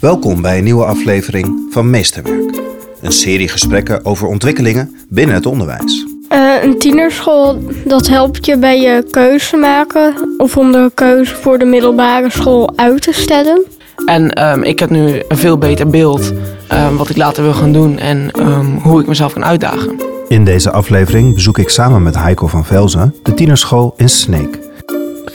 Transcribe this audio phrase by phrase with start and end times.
[0.00, 2.60] Welkom bij een nieuwe aflevering van Meesterwerk.
[3.00, 6.06] Een serie gesprekken over ontwikkelingen binnen het onderwijs.
[6.32, 11.58] Uh, een tienerschool, dat helpt je bij je keuze maken of om de keuze voor
[11.58, 13.64] de middelbare school uit te stellen.
[14.06, 16.32] En um, ik heb nu een veel beter beeld
[16.72, 20.00] um, wat ik later wil gaan doen en um, hoe ik mezelf kan uitdagen.
[20.28, 24.58] In deze aflevering bezoek ik samen met Heiko van Velzen de tienerschool in Sneek.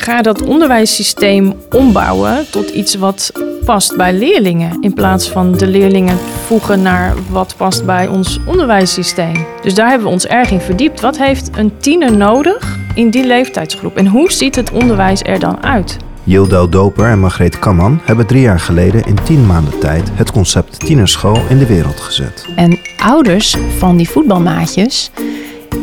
[0.01, 3.31] Ga dat onderwijssysteem ombouwen tot iets wat
[3.65, 4.77] past bij leerlingen.
[4.81, 9.45] In plaats van de leerlingen voegen naar wat past bij ons onderwijssysteem.
[9.61, 11.01] Dus daar hebben we ons erg in verdiept.
[11.01, 13.95] Wat heeft een tiener nodig in die leeftijdsgroep?
[13.95, 15.97] En hoe ziet het onderwijs er dan uit?
[16.23, 20.79] Yildo Doper en Margreet Kamman hebben drie jaar geleden in tien maanden tijd het concept
[20.79, 22.45] tienerschool in de wereld gezet.
[22.55, 25.11] En ouders van die voetbalmaatjes,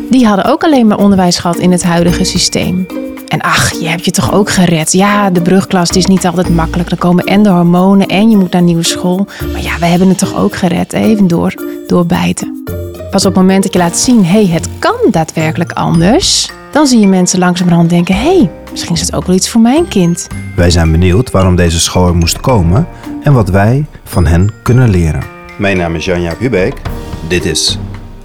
[0.09, 2.85] die hadden ook alleen maar onderwijs gehad in het huidige systeem.
[3.29, 4.91] En ach, je hebt je toch ook gered.
[4.91, 6.89] Ja, de brugklas is niet altijd makkelijk.
[6.89, 9.27] Dan komen en de hormonen en je moet naar nieuwe school.
[9.51, 10.93] Maar ja, we hebben het toch ook gered.
[10.93, 11.53] Even door,
[11.87, 12.63] doorbijten.
[13.11, 16.51] Pas op het moment dat je laat zien, hé, hey, het kan daadwerkelijk anders.
[16.71, 19.61] Dan zie je mensen langzamerhand denken, hé, hey, misschien is het ook wel iets voor
[19.61, 20.27] mijn kind.
[20.55, 22.87] Wij zijn benieuwd waarom deze school er moest komen
[23.23, 25.23] en wat wij van hen kunnen leren.
[25.57, 26.81] Mijn naam is Janja Hubeek.
[27.27, 27.77] Dit is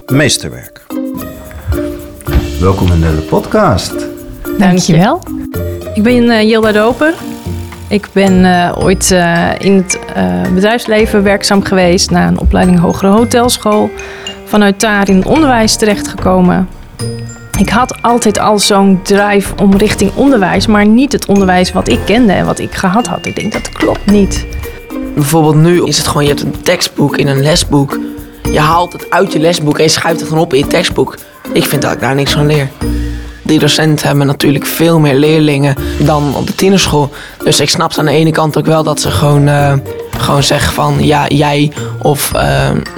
[0.05, 0.85] Meesterwerk.
[2.59, 4.14] Welkom in de podcast.
[4.57, 5.21] Dankjewel.
[5.93, 7.13] Ik ben uh, Jilda Doper.
[7.87, 9.99] Ik ben uh, ooit uh, in het
[10.53, 13.89] bedrijfsleven werkzaam geweest na een opleiding hogere hotelschool.
[14.45, 16.67] Vanuit daar in het onderwijs terechtgekomen.
[17.57, 21.99] Ik had altijd al zo'n drive om richting onderwijs, maar niet het onderwijs wat ik
[22.05, 23.25] kende en wat ik gehad had.
[23.25, 24.45] Ik denk dat klopt niet.
[25.13, 27.99] Bijvoorbeeld nu is het gewoon, je hebt een tekstboek in een lesboek.
[28.51, 31.17] Je haalt het uit je lesboek en je schuift het gewoon op in je tekstboek.
[31.53, 32.69] Ik vind dat ik daar niks van leer.
[33.45, 37.11] Die docenten hebben natuurlijk veel meer leerlingen dan op de tienerschool.
[37.43, 39.73] Dus ik snap aan de ene kant ook wel dat ze gewoon, uh,
[40.17, 41.71] gewoon zeggen van ja, jij
[42.01, 42.41] of uh,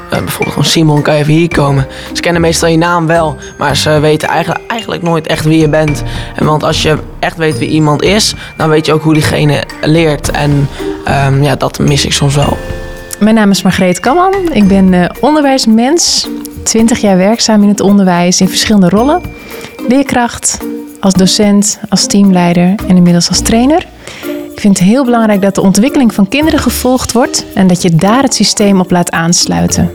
[0.09, 1.87] bijvoorbeeld gewoon Simon, kan je even hier komen.
[2.13, 5.69] Ze kennen meestal je naam wel, maar ze weten eigenlijk, eigenlijk nooit echt wie je
[5.69, 6.03] bent.
[6.35, 9.63] En want als je echt weet wie iemand is, dan weet je ook hoe diegene
[9.81, 10.31] leert.
[10.31, 10.69] En
[11.27, 12.57] um, ja, dat mis ik soms wel.
[13.19, 14.33] Mijn naam is Margreet Kamman.
[14.51, 16.27] Ik ben onderwijsmens.
[16.63, 19.21] 20 jaar werkzaam in het onderwijs in verschillende rollen
[19.87, 20.57] leerkracht,
[20.99, 23.87] als docent, als teamleider en inmiddels als trainer.
[24.53, 27.95] Ik vind het heel belangrijk dat de ontwikkeling van kinderen gevolgd wordt en dat je
[27.95, 29.91] daar het systeem op laat aansluiten.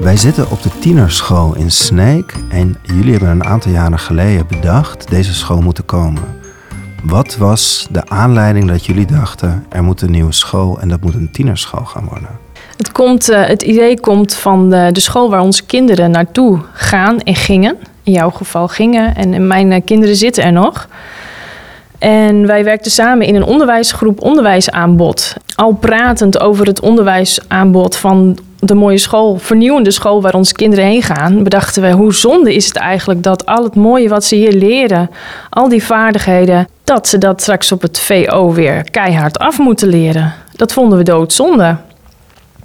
[0.00, 5.08] Wij zitten op de tienerschool in Sneek en jullie hebben een aantal jaren geleden bedacht
[5.10, 6.22] deze school moet komen.
[7.04, 11.14] Wat was de aanleiding dat jullie dachten er moet een nieuwe school en dat moet
[11.14, 12.28] een tienerschool gaan worden?
[12.76, 17.20] Het, komt, uh, het idee komt van de, de school waar onze kinderen naartoe gaan
[17.20, 17.76] en gingen
[18.06, 19.14] in jouw geval gingen.
[19.14, 20.88] En mijn eh, kinderen zitten er nog.
[21.98, 25.34] En wij werkten samen in een onderwijsgroep onderwijsaanbod.
[25.54, 31.02] Al pratend over het onderwijsaanbod van de mooie school, vernieuwende school waar onze kinderen heen
[31.02, 34.52] gaan, bedachten we hoe zonde is het eigenlijk dat al het mooie wat ze hier
[34.52, 35.10] leren,
[35.50, 40.34] al die vaardigheden, dat ze dat straks op het VO weer keihard af moeten leren.
[40.52, 41.76] Dat vonden we doodzonde.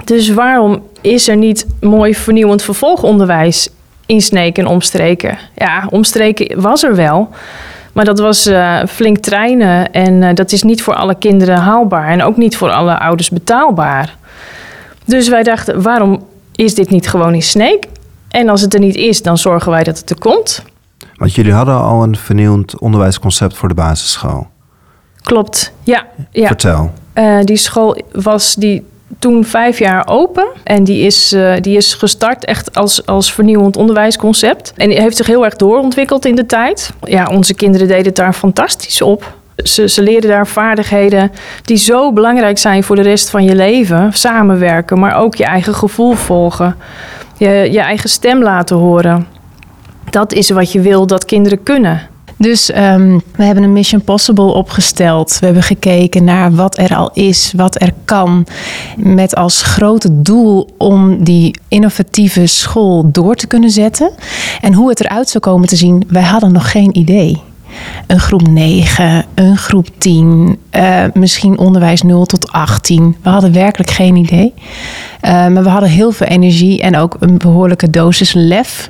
[0.03, 3.69] Dus waarom is er niet mooi vernieuwend vervolgonderwijs
[4.11, 5.37] insneken en omstreken.
[5.55, 7.29] Ja, omstreken was er wel.
[7.93, 12.07] Maar dat was uh, flink trainen en uh, dat is niet voor alle kinderen haalbaar
[12.07, 14.15] en ook niet voor alle ouders betaalbaar.
[15.05, 17.87] Dus wij dachten, waarom is dit niet gewoon in Sneek?
[18.29, 20.63] En als het er niet is, dan zorgen wij dat het er komt.
[21.15, 24.47] Want jullie hadden al een vernieuwend onderwijsconcept voor de basisschool.
[25.21, 26.05] Klopt, ja.
[26.31, 26.47] ja.
[26.47, 26.91] Vertel.
[27.13, 28.83] Uh, die school was die
[29.19, 30.47] toen vijf jaar open.
[30.63, 34.73] En die is, uh, die is gestart echt als, als vernieuwend onderwijsconcept.
[34.77, 36.93] En die heeft zich heel erg doorontwikkeld in de tijd.
[37.03, 39.33] Ja, onze kinderen deden het daar fantastisch op.
[39.55, 44.13] Ze, ze leren daar vaardigheden die zo belangrijk zijn voor de rest van je leven.
[44.13, 46.75] Samenwerken, maar ook je eigen gevoel volgen.
[47.37, 49.27] Je, je eigen stem laten horen.
[50.09, 52.09] Dat is wat je wil dat kinderen kunnen.
[52.41, 55.37] Dus um, we hebben een Mission Possible opgesteld.
[55.39, 58.45] We hebben gekeken naar wat er al is, wat er kan.
[58.97, 64.11] Met als grote doel om die innovatieve school door te kunnen zetten.
[64.61, 67.41] En hoe het eruit zou komen te zien, wij hadden nog geen idee.
[68.07, 73.15] Een groep 9, een groep 10, uh, misschien onderwijs 0 tot 18.
[73.21, 74.53] We hadden werkelijk geen idee.
[75.21, 78.89] Uh, maar we hadden heel veel energie en ook een behoorlijke dosis lef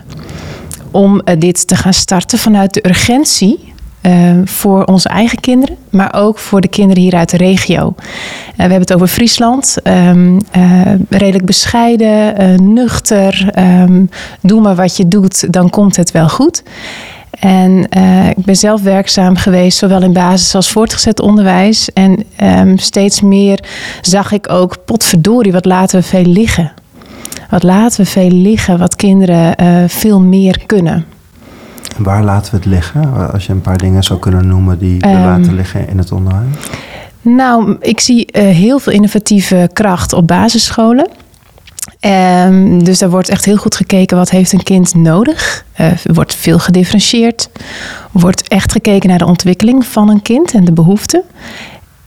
[0.92, 4.12] om uh, dit te gaan starten vanuit de urgentie uh,
[4.46, 7.94] voor onze eigen kinderen, maar ook voor de kinderen hier uit de regio.
[7.98, 8.04] Uh,
[8.56, 9.78] we hebben het over Friesland.
[9.84, 10.38] Um,
[11.10, 13.50] redelijk bescheiden, nuchter.
[13.60, 14.10] Um,
[14.42, 16.64] doe maar wat je doet, dan komt het wel goed.
[17.40, 21.94] En eh, ik ben zelf werkzaam geweest, zowel in basis als voortgezet onderwijs.
[21.94, 23.64] En ehm, steeds meer
[24.02, 26.72] zag ik ook, potverdorie, wat laten we veel liggen.
[27.52, 31.06] Wat laten we veel liggen, wat kinderen eh, veel meer kunnen.
[31.98, 33.32] Waar laten we het liggen?
[33.34, 36.12] Als je een paar dingen zou kunnen noemen die we Ehm, laten liggen in het
[36.12, 36.48] onderwijs.
[37.22, 41.08] Nou, ik zie eh, heel veel innovatieve kracht op basisscholen.
[42.00, 45.66] Ehm, dus daar wordt echt heel goed gekeken wat heeft een kind nodig.
[45.74, 47.50] Eh, Er wordt veel gedifferentieerd.
[48.12, 51.22] Wordt echt gekeken naar de ontwikkeling van een kind en de behoeften.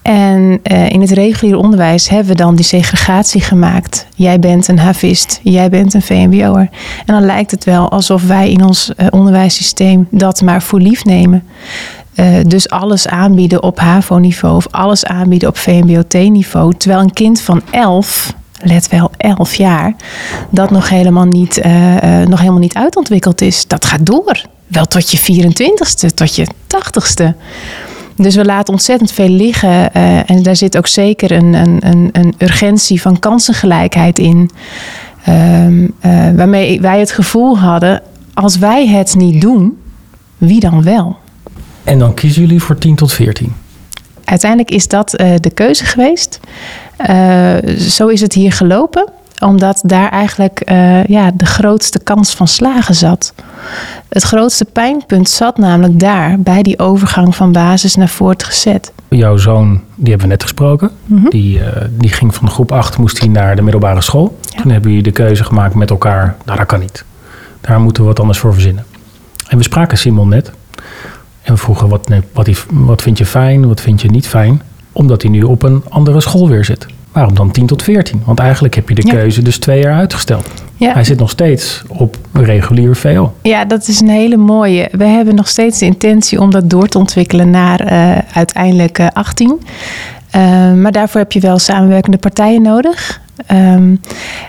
[0.04, 4.06] En eh, in het reguliere onderwijs hebben we dan die segregatie gemaakt.
[4.14, 6.68] Jij bent een havist, jij bent een VMBO'er.
[7.06, 11.04] En dan lijkt het wel alsof wij in ons eh, onderwijssysteem dat maar voor lief
[11.04, 11.44] nemen.
[12.14, 16.74] Eh, dus alles aanbieden op HAVO-niveau of alles aanbieden op VMBOT-niveau.
[16.76, 19.94] Terwijl een kind van 11, let wel 11 jaar,
[20.50, 21.62] dat nog helemaal niet,
[22.24, 23.66] nog helemaal niet uitontwikkeld is.
[23.66, 24.42] Dat gaat door.
[24.66, 27.34] Wel tot je 24ste, tot je 80ste.
[28.16, 29.92] Dus we laten ontzettend veel liggen.
[29.92, 34.50] eh, en daar zit ook zeker een, een, een, een urgentie van kansengelijkheid in.
[35.24, 38.02] Ehm, eh, waarmee wij het gevoel hadden,
[38.34, 39.78] als wij het niet doen,
[40.38, 41.16] wie dan wel?
[41.84, 43.52] En dan kiezen jullie voor 10 tot 14.
[44.24, 46.40] Uiteindelijk is dat eh, de keuze geweest.
[47.78, 49.08] Zo is het hier gelopen,
[49.44, 53.34] omdat daar eigenlijk eh, ja, de grootste kans van slagen zat.
[54.08, 58.92] Het grootste pijnpunt zat namelijk daar, bij die overgang van basis naar voortgezet.
[59.08, 60.90] Jouw zoon, die hebben we net gesproken.
[61.06, 61.28] Mhm.
[61.28, 64.38] Die, eh, die ging van groep 8 moest hij naar de middelbare school.
[64.40, 64.62] Ja.
[64.62, 66.36] Toen hebben jullie de keuze gemaakt met elkaar.
[66.44, 67.04] Nou, dat kan niet.
[67.60, 68.84] Daar moeten we wat anders voor verzinnen.
[69.48, 70.52] En we spraken Simon net.
[71.42, 74.62] En we vroegen, wat, wat, wat vind je fijn, wat vind je niet fijn?
[74.92, 76.86] Omdat hij nu op een andere school weer zit.
[77.14, 78.22] Waarom dan 10 tot 14?
[78.24, 79.12] Want eigenlijk heb je de Ja.
[79.12, 80.48] keuze dus twee jaar uitgesteld.
[80.76, 80.92] Ja.
[80.92, 83.32] Hij zit nog steeds op regulier VO.
[83.42, 84.88] Ja, dat is een hele mooie.
[84.92, 89.06] We hebben nog steeds de intentie om dat door te ontwikkelen naar eh, uiteindelijk eh,
[89.12, 89.60] 18.
[90.30, 93.20] Eh, maar daarvoor heb je wel samenwerkende partijen nodig.
[93.46, 93.96] Ehm,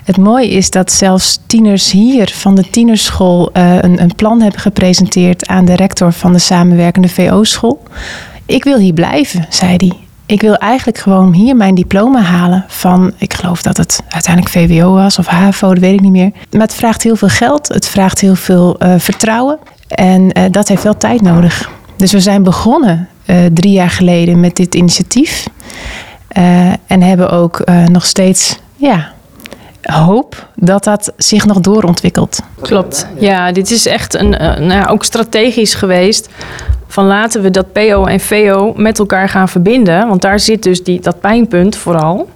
[0.04, 4.60] het mooie is dat zelfs tieners hier van de tienerschool eh, een, een plan hebben
[4.60, 7.82] gepresenteerd aan de rector van de samenwerkende VO-school.
[8.46, 9.92] Ik wil hier blijven, zei hij.
[10.26, 14.92] Ik wil eigenlijk gewoon hier mijn diploma halen van, ik geloof dat het uiteindelijk VWO
[14.92, 16.30] was of HAVO, dat weet ik niet meer.
[16.50, 19.58] Maar het vraagt heel veel geld, het vraagt heel veel eh, vertrouwen
[19.88, 21.70] en eh, dat heeft wel tijd nodig.
[21.96, 25.46] Dus we zijn begonnen eh, drie jaar geleden met dit initiatief
[26.86, 29.12] en hebben ook nog steeds, ja,
[29.82, 32.38] hoop dat dat zich nog doorontwikkelt.
[32.60, 33.06] Klopt.
[33.18, 36.28] Ja, dit is echt een, nou ja, ook strategisch geweest.
[36.86, 40.08] Van laten we dat PO en VO met elkaar gaan verbinden.
[40.08, 42.28] Want daar zit dus die, dat pijnpunt vooral.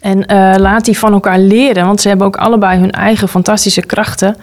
[0.00, 1.86] En eh, laat die van elkaar leren.
[1.86, 4.36] Want ze hebben ook allebei hun eigen fantastische krachten.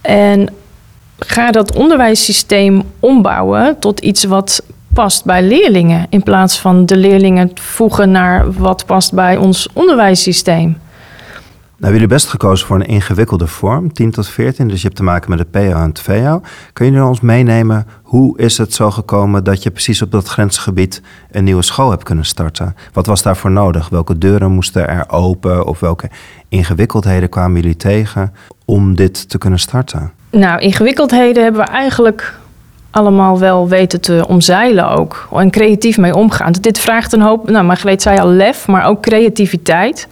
[0.00, 0.48] En
[1.18, 6.06] ga dat onderwijssysteem ombouwen tot iets wat past bij leerlingen.
[6.08, 10.78] In plaats van de leerlingen voegen naar wat past bij ons onderwijssysteem.
[11.78, 14.68] Nou, hebben jullie best gekozen voor een ingewikkelde vorm, 10 tot 14.
[14.68, 16.40] Dus je hebt te maken met het PO en het VO.
[16.72, 21.02] Kun je ons meenemen, hoe is het zo gekomen dat je precies op dat grensgebied
[21.30, 22.76] een nieuwe school hebt kunnen starten?
[22.92, 23.88] Wat was daarvoor nodig?
[23.88, 25.66] Welke deuren moesten er open?
[25.66, 26.10] Of welke
[26.48, 28.34] ingewikkeldheden kwamen jullie tegen
[28.64, 30.12] om dit te kunnen starten?
[30.30, 32.34] Nou, ingewikkeldheden hebben we eigenlijk
[32.90, 35.28] allemaal wel weten te omzeilen ook.
[35.32, 36.52] En creatief mee omgaan.
[36.52, 40.08] Dit vraagt een hoop, nou, Margreet zei al lef, maar ook creativiteit.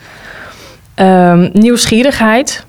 [0.96, 2.64] Ehm, nieuwsgierigheid.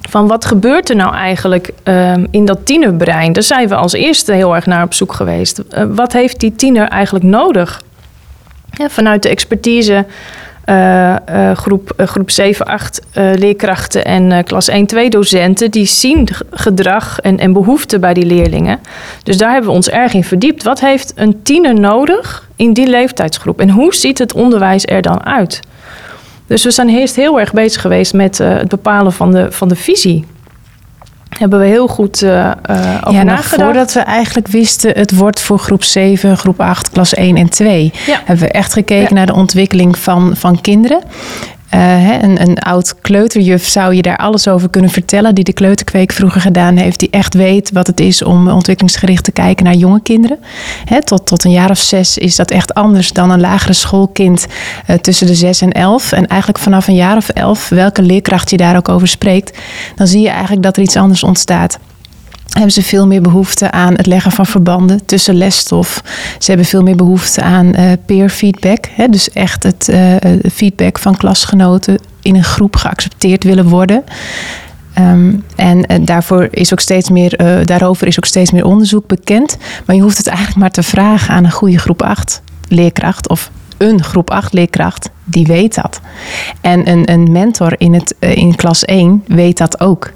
[0.00, 3.32] Van wat gebeurt er nou eigenlijk ehm, in dat tienerbrein?
[3.32, 5.58] Daar zijn we als eerste heel erg naar op zoek geweest.
[5.58, 7.82] Eh, wat heeft die tiener eigenlijk nodig?
[8.70, 10.06] Ja, vanuit de expertise
[10.64, 15.70] eh, eh, groep, groep 7, 8 eh, leerkrachten en klas 1, 2 docenten...
[15.70, 18.80] die zien gedrag en, en behoeften bij die leerlingen.
[19.22, 20.62] Dus daar hebben we ons erg in verdiept.
[20.62, 23.60] Wat heeft een tiener nodig in die leeftijdsgroep?
[23.60, 25.60] En hoe ziet het onderwijs er dan uit?
[26.46, 29.68] Dus we zijn eerst heel erg bezig geweest met eh, het bepalen van de, van
[29.68, 30.24] de visie.
[31.28, 33.62] Hebben we heel goed eh, over ja, nog nagedacht.
[33.62, 37.92] voordat we eigenlijk wisten, het wordt voor groep 7, groep 8, klas 1 en 2.
[38.06, 38.20] Ja.
[38.24, 39.14] Hebben we echt gekeken Ja.
[39.14, 41.02] naar de ontwikkeling van, van kinderen.
[41.74, 46.12] Eh, een, een oud kleuterjuf zou je daar alles over kunnen vertellen, die de kleuterkweek
[46.12, 50.02] vroeger gedaan heeft, die echt weet wat het is om ontwikkelingsgericht te kijken naar jonge
[50.02, 50.38] kinderen.
[50.84, 54.46] Hè, tot, tot een jaar of zes is dat echt anders dan een lagere schoolkind
[54.86, 56.12] eh, tussen de zes en elf.
[56.12, 59.58] En eigenlijk vanaf een jaar of elf, welke leerkracht je daar ook over spreekt,
[59.94, 61.78] dan zie je eigenlijk dat er iets anders ontstaat
[62.52, 66.02] hebben ze veel meer behoefte aan het leggen van verbanden tussen lesstof.
[66.38, 68.88] Ze hebben veel meer behoefte aan eh, peer feedback.
[68.90, 74.04] Hè, dus echt het eh, eh, feedback van klasgenoten in een groep geaccepteerd willen worden.
[74.94, 79.56] Ehm, en daarvoor is ook steeds meer, daarover is ook steeds meer onderzoek bekend.
[79.86, 83.50] Maar je hoeft het eigenlijk maar te vragen aan een goede groep 8 leerkracht of
[83.76, 86.00] een groep 8 leerkracht, die weet dat.
[86.60, 90.12] En een, een mentor in, het, eh, in klas 1 weet dat ook.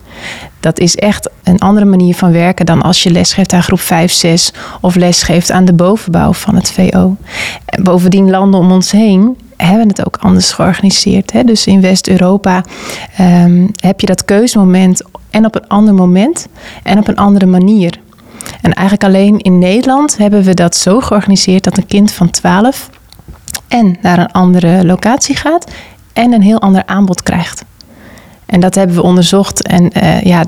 [0.60, 4.12] Dat is echt een andere manier van werken dan als je lesgeeft aan groep 5,
[4.12, 7.16] 6 of lesgeeft aan de bovenbouw van het VO.
[7.64, 11.32] En bovendien landen om ons heen hebben het ook anders georganiseerd.
[11.32, 11.44] Hè?
[11.44, 12.64] Dus in West-Europa
[13.16, 16.48] ehm, heb je dat keuzemoment en op een ander moment
[16.82, 18.00] en op een andere manier.
[18.60, 22.90] En eigenlijk alleen in Nederland hebben we dat zo georganiseerd dat een kind van 12
[23.68, 25.72] en naar een andere locatie gaat
[26.12, 27.64] en een heel ander aanbod krijgt.
[28.46, 30.44] En dat hebben we onderzocht en eh, ja,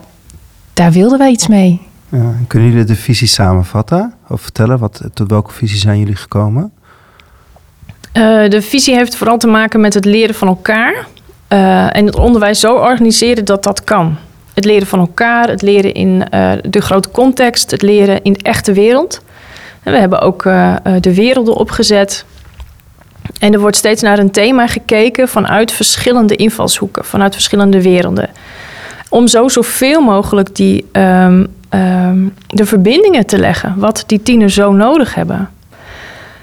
[0.72, 1.80] daar wilden wij iets mee.
[2.08, 4.14] Ja, kunnen jullie de visie samenvatten?
[4.28, 6.72] Of vertellen, wat, tot welke visie zijn jullie gekomen?
[8.12, 11.06] Uh, de visie heeft vooral te maken met het leren van elkaar.
[11.48, 14.16] Uh, en het onderwijs zo organiseren dat dat kan.
[14.54, 18.42] Het leren van elkaar, het leren in uh, de grote context, het leren in de
[18.42, 19.22] echte wereld.
[19.82, 20.42] En we hebben ook
[21.00, 22.24] de werelden opgezet.
[23.38, 28.30] En er wordt steeds naar een thema gekeken vanuit verschillende invalshoeken, vanuit verschillende werelden.
[29.08, 34.72] Om zo zoveel mogelijk die, um, um, de verbindingen te leggen, wat die tieners zo
[34.72, 35.50] nodig hebben.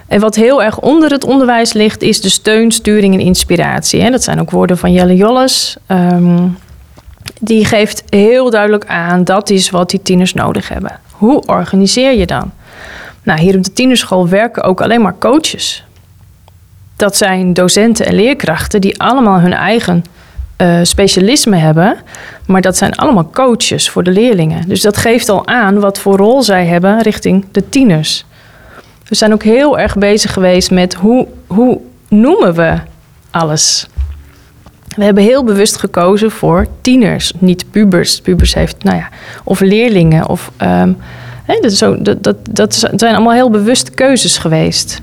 [0.08, 4.12] En wat heel erg onder het onderwijs ligt, is de steun, sturing en inspiratie.
[4.12, 5.78] Dat zijn ook woorden van Jelle Jolles.
[5.88, 6.58] Um,
[7.40, 11.00] die geeft heel duidelijk aan dat is wat die tieners nodig hebben.
[11.12, 12.52] Hoe organiseer je dan?
[13.24, 15.87] Nou, hier op de tienerschool werken ook alleen maar coaches.
[16.98, 20.04] Dat zijn docenten en leerkrachten die allemaal hun eigen
[20.58, 21.98] uh, specialisme hebben.
[22.46, 24.68] Maar dat zijn allemaal coaches voor de leerlingen.
[24.68, 28.26] Dus dat geeft al aan wat voor rol zij hebben richting de tieners.
[29.08, 32.74] We zijn ook heel erg bezig geweest met hoe, hoe noemen we
[33.32, 33.88] alles.
[34.96, 38.22] We hebben heel bewust gekozen voor tieners, niet pubers.
[38.22, 39.10] Pubers heeft, nou ja,
[39.44, 40.30] of leerlingen.
[40.30, 40.52] Of,
[41.46, 45.02] hè, dat, zo, dat, dat zijn allemaal heel bewuste keuzes geweest.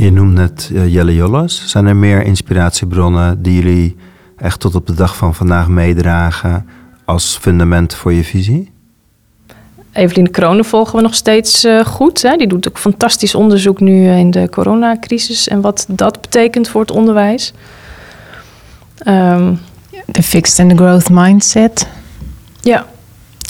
[0.00, 1.62] Je noemt net uh, Jelle Jolles.
[1.66, 3.96] Zijn er meer inspiratiebronnen die jullie
[4.36, 6.68] echt tot op de dag van vandaag meedragen
[7.04, 8.70] als fundament voor je visie?
[9.92, 12.22] Evelien Kronen volgen we nog steeds uh, goed.
[12.22, 12.36] Hè?
[12.36, 16.90] Die doet ook fantastisch onderzoek nu in de coronacrisis en wat dat betekent voor het
[16.90, 17.52] onderwijs.
[19.06, 19.58] Um,
[20.06, 21.88] de Fixed and the Growth Mindset.
[22.60, 22.86] Ja.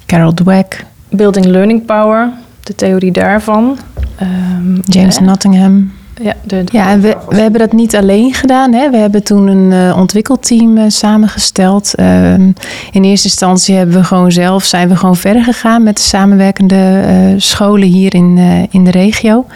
[0.07, 0.85] Carol Dweck.
[1.11, 3.79] Building Learning Power, de theorie daarvan.
[4.23, 5.93] Um, James Nottingham.
[6.23, 8.73] Ja, de, ja we, we hebben dat niet alleen gedaan.
[8.73, 8.91] Hè.
[8.91, 11.93] We hebben toen een uh, ontwikkelteam uh, samengesteld.
[11.97, 16.03] Uh, in eerste instantie hebben we gewoon zelf, zijn we gewoon verder gegaan met de
[16.03, 18.39] samenwerkende scholen hier in,
[18.71, 19.47] in de regio.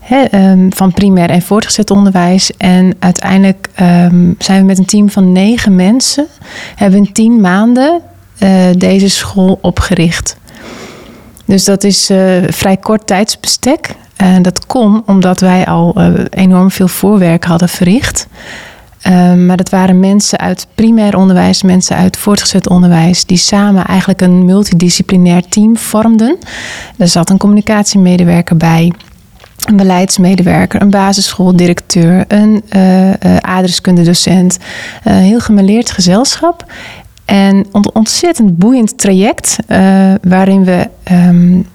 [0.00, 2.50] Hè, um, van primair en voortgezet onderwijs.
[2.56, 6.26] En uiteindelijk um, zijn we met een team van negen mensen,
[6.74, 8.00] hebben in tien maanden
[8.76, 10.36] deze school opgericht.
[11.44, 12.10] Dus dat is
[12.48, 13.94] vrij kort tijdsbestek.
[14.16, 18.26] En dat kon omdat wij al uh, enorm veel voorwerk hadden verricht.
[19.08, 24.20] Uh, maar dat waren mensen uit primair onderwijs, mensen uit voortgezet onderwijs, die samen eigenlijk
[24.20, 26.36] een multidisciplinair team vormden.
[26.98, 28.92] Er zat een communicatiemedewerker bij,
[29.64, 34.58] een beleidsmedewerker, een basisschooldirecteur, een uh, adreskundedocent.
[35.04, 36.64] Een heel gemeleerd gezelschap.
[37.24, 39.56] En een ontzettend boeiend traject
[40.22, 40.88] waarin we.
[41.12, 41.66] Um,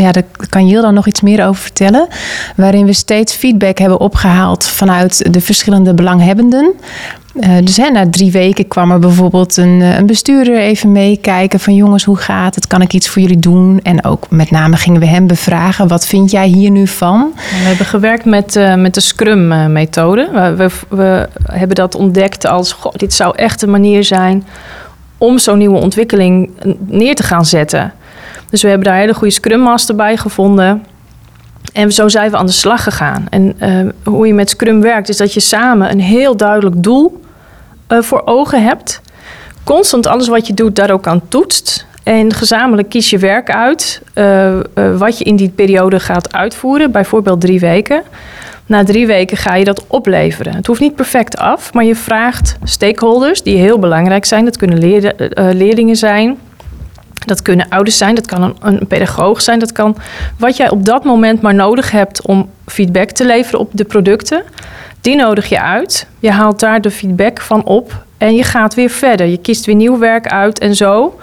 [0.00, 2.08] ja, daar kan Jill dan nog iets meer over vertellen.
[2.56, 6.74] Waarin we steeds feedback hebben opgehaald vanuit de verschillende belanghebbenden.
[7.34, 11.74] Uh, dus hè, na drie weken kwam er bijvoorbeeld een, een, bestuurder even meekijken van
[11.74, 12.66] jongens, hoe gaat het?
[12.66, 13.80] Kan ik iets voor jullie doen?
[13.82, 17.32] En ook met name gingen we hem bevragen, wat vind jij hier nu van?
[17.34, 20.28] We hebben gewerkt met, uh, met de Scrum-methode.
[20.32, 24.44] We, we, we, hebben dat ontdekt als, goh, dit zou echt een manier zijn
[25.18, 26.50] om zo'n nieuwe ontwikkeling
[26.86, 27.92] neer te gaan zetten.
[28.50, 30.84] Dus we hebben daar hele goede Scrum Master bij gevonden.
[31.72, 33.26] En zo zijn we aan de slag gegaan.
[33.30, 37.20] En uh, hoe je met Scrum werkt, is dat je samen een heel duidelijk doel
[37.88, 39.00] uh, voor ogen hebt.
[39.64, 41.86] Constant alles wat je doet daar ook aan toetst.
[42.02, 44.58] En gezamenlijk kies je werk uit uh,
[44.96, 46.90] wat je in die periode gaat uitvoeren.
[46.90, 48.02] Bijvoorbeeld drie weken.
[48.66, 50.54] Na drie weken ga je dat opleveren.
[50.54, 54.44] Het hoeft niet perfect af, maar je vraagt stakeholders die heel belangrijk zijn.
[54.44, 56.38] Dat kunnen leer, leerlingen zijn,
[57.26, 59.96] dat kunnen ouders zijn, dat kan een, een, pedagoog zijn, dat kan
[60.38, 64.42] wat jij op dat moment maar nodig hebt om feedback te leveren op de producten.
[65.00, 66.06] Die nodig je uit.
[66.18, 69.26] Je haalt daar de feedback van op en je gaat weer verder.
[69.26, 71.18] Je kiest weer nieuw werk uit en zo.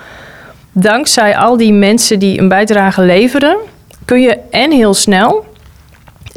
[0.72, 3.58] Dankzij al die mensen die een bijdrage leveren,
[4.06, 5.46] kun je en heel snel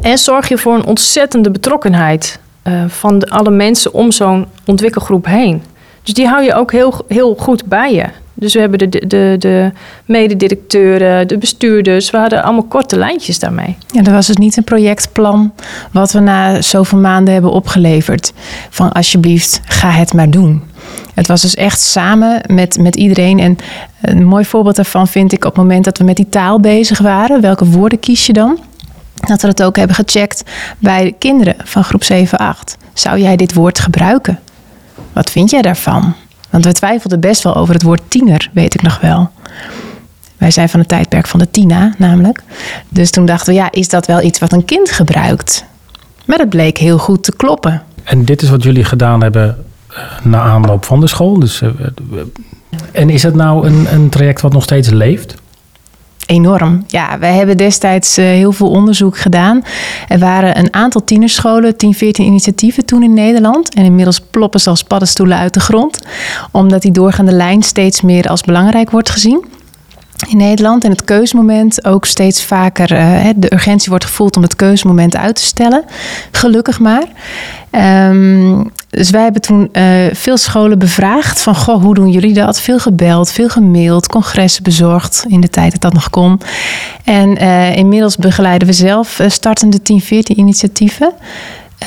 [0.01, 5.63] en zorg je voor een ontzettende betrokkenheid uh, van alle mensen om zo'n ontwikkelgroep heen.
[6.03, 8.05] Dus die hou je ook heel, heel goed bij je
[8.41, 9.71] Dus we hebben de, de, de, de
[10.05, 12.09] mededirecteuren, de bestuurders.
[12.09, 13.77] We hadden allemaal korte lijntjes daarmee.
[13.87, 15.53] Ja, er was dus niet een projectplan
[15.91, 18.33] wat we na zoveel maanden hebben opgeleverd.
[18.69, 20.63] Van alsjeblieft, ga het maar doen.
[21.13, 23.39] Het was dus echt samen met, met iedereen.
[23.39, 23.57] En
[24.01, 26.99] een mooi voorbeeld daarvan vind ik op het moment dat we met die taal bezig
[26.99, 27.41] waren.
[27.41, 28.59] Welke woorden kies je dan?
[29.15, 30.43] Dat we het ook hebben gecheckt
[30.77, 32.77] bij de kinderen van groep 7, 8.
[32.93, 34.39] Zou jij dit woord gebruiken?
[35.13, 36.15] Wat vind jij daarvan?
[36.51, 39.31] Want we twijfelden best wel over het woord tiener, weet ik nog wel.
[40.37, 42.43] Wij zijn van het tijdperk van de Tina, namelijk.
[42.89, 45.65] Dus toen dachten we, ja, is dat wel iets wat een kind gebruikt?
[46.25, 47.81] Maar dat bleek heel goed te kloppen.
[48.03, 51.39] En dit is wat jullie gedaan hebben uh, na aanloop van de school.
[51.39, 51.69] Dus, uh,
[52.91, 55.35] en is het nou een, een traject wat nog steeds leeft?
[56.25, 56.83] Enorm.
[56.87, 59.63] Ja, wij hebben destijds uh, heel veel onderzoek gedaan.
[60.07, 63.73] Er waren een aantal tienerscholen, 10, 14 initiatieven toen in Nederland.
[63.73, 65.99] En inmiddels ploppen ze als paddenstoelen uit de grond.
[66.51, 69.45] Omdat die doorgaande lijn steeds meer als belangrijk wordt gezien
[70.29, 70.83] in Nederland.
[70.83, 75.35] En het keusmoment ook steeds vaker, uh, de urgentie wordt gevoeld om het keusmoment uit
[75.35, 75.83] te stellen.
[76.31, 77.03] Gelukkig maar.
[78.09, 82.61] Um, dus wij hebben toen uh, veel scholen bevraagd van, goh, hoe doen jullie dat?
[82.61, 86.41] Veel gebeld, veel gemaild, congressen bezorgd in de tijd dat dat nog kon.
[87.03, 91.13] En uh, inmiddels begeleiden we zelf startende 10, 14 initiatieven.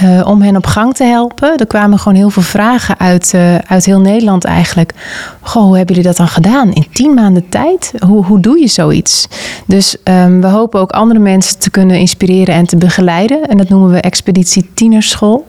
[0.03, 1.57] Uh, om hen op gang te helpen.
[1.57, 4.93] Er kwamen gewoon heel veel vragen uit, uh, uit heel Nederland eigenlijk.
[5.41, 6.73] Goh, hoe hebben jullie dat dan gedaan?
[6.73, 7.93] In tien maanden tijd?
[8.07, 9.29] Hoe, hoe doe je zoiets?
[9.67, 13.47] Dus um, we hopen ook andere mensen te kunnen inspireren en te begeleiden.
[13.47, 15.47] En dat noemen we Expeditie Tienerschool.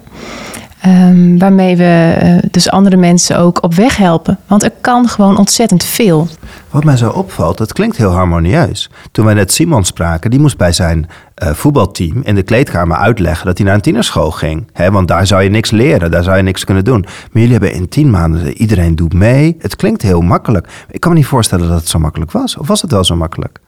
[0.87, 4.39] Um, waarmee we uh, dus andere mensen ook op weg helpen.
[4.47, 6.27] Want er kan gewoon ontzettend veel.
[6.69, 8.89] Wat mij zo opvalt, het klinkt heel harmonieus.
[9.11, 11.07] Toen wij net Simon spraken, die moest bij zijn
[11.43, 14.67] uh, voetbalteam in de kleedkamer uitleggen dat hij naar een tienerschool ging.
[14.73, 17.01] He, want daar zou je niks leren, daar zou je niks kunnen doen.
[17.01, 19.55] Maar jullie hebben in tien maanden, iedereen doet mee.
[19.59, 20.85] Het klinkt heel makkelijk.
[20.91, 22.57] Ik kan me niet voorstellen dat het zo makkelijk was.
[22.57, 23.59] Of was het wel zo makkelijk?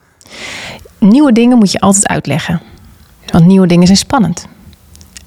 [0.97, 2.61] Nieuwe dingen moet je altijd uitleggen.
[3.31, 4.47] Want nieuwe dingen zijn spannend.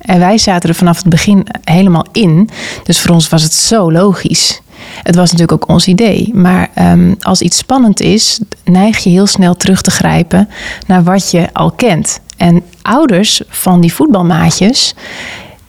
[0.00, 2.49] En wij zaten er vanaf het begin helemaal in.
[2.85, 4.61] Dus voor ons was het zo logisch.
[5.02, 6.30] Het was natuurlijk ook ons idee.
[6.35, 10.49] Maar um, als iets spannend is, neig je heel snel terug te grijpen
[10.86, 12.21] naar wat je al kent.
[12.36, 14.95] En ouders van die voetbalmaatjes,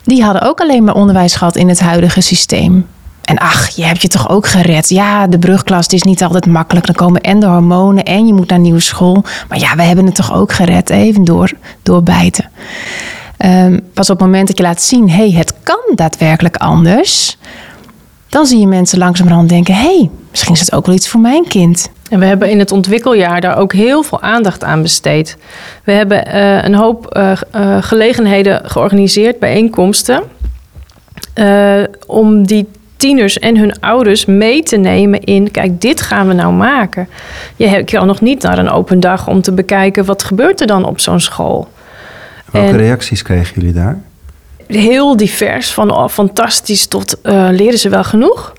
[0.04, 2.88] die hadden ook alleen maar onderwijs gehad in het huidige systeem.
[3.22, 4.90] En ach, je hebt je toch ook gered.
[4.90, 6.86] Ja, de brugklas is niet altijd makkelijk.
[6.86, 9.24] Dan komen en de hormonen en je moet naar nieuwe school.
[9.50, 10.90] Maar ja, we hebben het toch ook gered.
[10.90, 11.52] Even door,
[11.84, 12.50] doorbijten.
[13.46, 17.38] Um, pas op het moment dat je laat zien, hey, het kan daadwerkelijk anders,
[18.30, 21.48] dan zie je mensen langzamerhand denken, hey, misschien is het ook wel iets voor mijn
[21.48, 21.90] kind.
[22.10, 25.38] En we hebben in het ontwikkeljaar daar ook heel veel aandacht aan besteed.
[25.84, 30.24] We hebben uh, een hoop uh, uh, gelegenheden georganiseerd, bijeenkomsten,
[32.08, 36.54] om die tieners en hun ouders mee te nemen in, kijk, dit gaan we nou
[36.54, 37.08] maken.
[37.56, 40.86] Je kan nog niet naar een open dag om te bekijken, wat gebeurt er dan
[40.86, 41.68] op zo'n school?
[42.52, 44.02] Welke en reacties kregen jullie daar?
[44.68, 48.54] Heel divers, van oh, fantastisch tot uh, leren ze wel genoeg.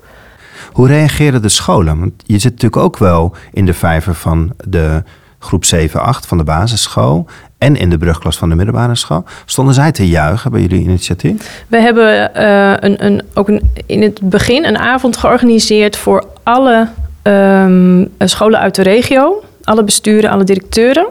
[0.71, 1.99] Hoe reageerden de scholen?
[1.99, 5.03] Want je zit natuurlijk ook wel in de vijver van de
[5.39, 7.25] groep 7, 8 van de basisschool
[7.57, 9.23] en in de brugklas van de middelbare school.
[9.45, 11.63] Stonden zij te juichen bij jullie initiatief?
[11.67, 16.87] We hebben uh, een, een, ook een, in het begin een avond georganiseerd voor alle
[17.23, 19.43] um, scholen uit de regio.
[19.63, 21.07] Alle besturen, alle directeuren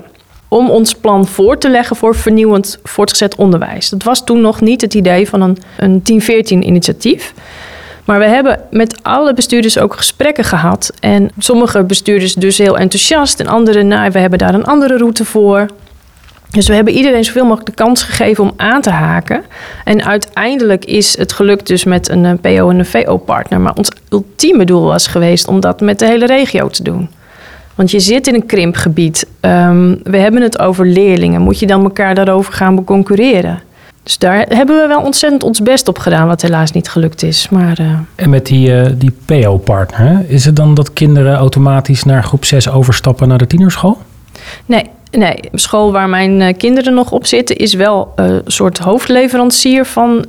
[0.52, 3.88] om ons plan voor te leggen voor vernieuwend voortgezet onderwijs.
[3.88, 7.34] Dat was toen nog niet het idee van een, een 1014 initiatief.
[8.04, 10.92] Maar we hebben met alle bestuurders ook gesprekken gehad.
[11.00, 15.24] En sommige bestuurders dus heel enthousiast en andere, nou, we hebben daar een andere route
[15.24, 15.66] voor.
[16.50, 19.44] Dus we hebben iedereen zoveel mogelijk de kans gegeven om aan te haken.
[19.84, 23.60] En uiteindelijk is het gelukt dus met een PO en een VO-partner.
[23.60, 27.08] Maar ons ultieme doel was geweest om dat met de hele regio te doen.
[27.74, 29.26] Want je zit in een krimpgebied.
[29.40, 31.40] Um, we hebben het over leerlingen.
[31.40, 33.60] Moet je dan elkaar daarover gaan beconcurreren?
[34.02, 37.48] Dus daar hebben we wel ontzettend ons best op gedaan, wat helaas niet gelukt is.
[37.48, 37.98] Maar, uh...
[38.14, 42.70] En met die, uh, die PO-partner, is het dan dat kinderen automatisch naar groep 6
[42.70, 43.98] overstappen naar de tienerschool?
[44.66, 44.84] Nee,
[45.18, 49.84] Nee, de school waar mijn uh, kinderen nog op zitten is wel een soort hoofdleverancier
[49.84, 50.26] van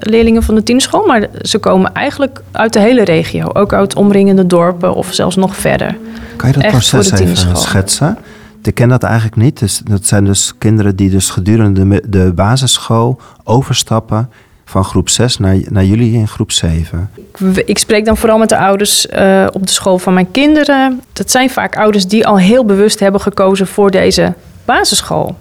[0.00, 1.06] leerlingen van de tienerschool.
[1.06, 3.50] Maar ze komen eigenlijk uit de hele regio.
[3.52, 5.96] Ook uit omringende dorpen of zelfs nog verder.
[6.36, 8.18] Kan je dat proces even schetsen?
[8.62, 9.58] Ik ken dat eigenlijk niet.
[9.58, 14.30] Dus dat zijn dus kinderen die dus gedurende de, basisschool overstappen
[14.64, 17.10] van groep 6 naar, naar jullie in groep 7?
[17.14, 21.00] Ik, ik spreek dan vooral met de ouders uh, op de school van mijn kinderen.
[21.12, 25.36] Dat zijn vaak ouders die al heel bewust hebben gekozen voor deze basisschool.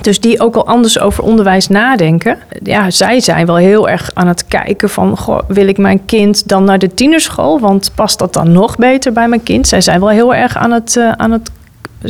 [0.00, 2.38] Dus die ook al anders over onderwijs nadenken.
[2.62, 5.18] Ja, zij zijn wel heel erg aan het kijken van...
[5.48, 7.60] Wil ik mijn kind dan naar de tienerschool?
[7.60, 9.68] Want past dat dan nog beter bij mijn kind?
[9.68, 11.50] Zij zijn wel heel erg aan het, uh, aan het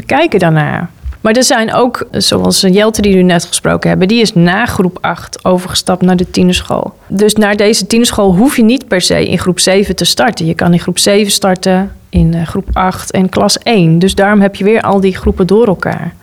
[0.07, 0.91] kijken daarnaar.
[1.21, 4.09] Maar er zijn ook, zoals Jelte die u net gesproken hebben...
[4.09, 6.93] die is na groep 8 overgestapt naar de tienerschool.
[7.07, 10.47] Dus naar deze tienerschool hoef je niet per se in groep 7 te starten.
[10.47, 13.99] Je kan in groep 7 starten, in eh, groep 8 en klas 1.
[13.99, 16.15] Dus daarom heb je weer al die groepen door elkaar.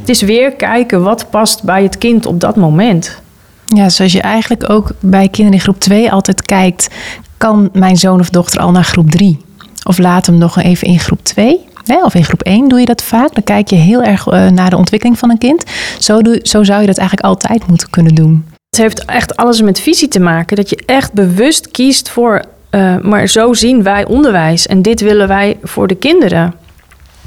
[0.00, 3.20] Het is weer kijken wat past bij het kind op dat moment.
[3.64, 6.88] Ja, zoals je eigenlijk ook bij kinderen in groep 2 altijd kijkt...
[7.36, 9.38] kan mijn zoon of dochter al naar groep 3?
[9.84, 11.60] Of laat hem nog even in groep 2?
[12.02, 13.34] Of in groep 1 doe je dat vaak.
[13.34, 15.64] Dan kijk je heel erg eh, naar de ontwikkeling van een kind.
[15.98, 18.44] Zo, doe, zo zou je dat eigenlijk altijd moeten kunnen doen.
[18.70, 20.56] Het heeft echt alles met visie te maken.
[20.56, 22.44] Dat je echt bewust kiest voor...
[22.70, 24.66] Uh, maar zo zien wij onderwijs.
[24.66, 26.54] En dit willen wij voor de kinderen.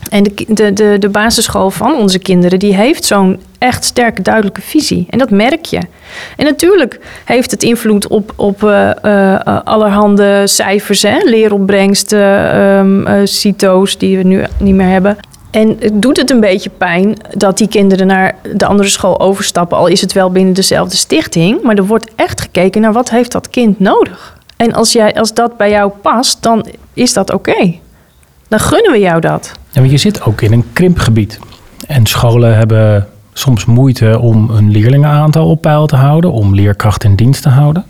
[0.09, 5.07] En de, de, de, basisschool van onze kinderen, die heeft zo'n echt sterke, duidelijke visie.
[5.09, 5.79] En dat merk je.
[6.37, 11.17] En natuurlijk heeft het invloed op, op uh, uh, allerhande cijfers, hè?
[11.23, 15.17] leeropbrengsten, um, CITO's die we nu niet meer hebben.
[15.51, 19.77] En het doet het een beetje pijn dat die kinderen naar de andere school overstappen,
[19.77, 21.61] al is het wel binnen dezelfde stichting.
[21.61, 24.37] Maar er wordt echt gekeken naar wat heeft dat kind nodig.
[24.57, 27.73] En als, jij, als dat bij jou past, dan is dat oké.
[28.55, 29.51] Dan gunnen we jou dat.
[29.71, 31.39] Ja, want je zit ook in een krimpgebied.
[31.87, 37.15] En scholen hebben soms moeite om een leerlingenaantal op peil te houden, om leerkrachten in
[37.15, 37.85] dienst te houden.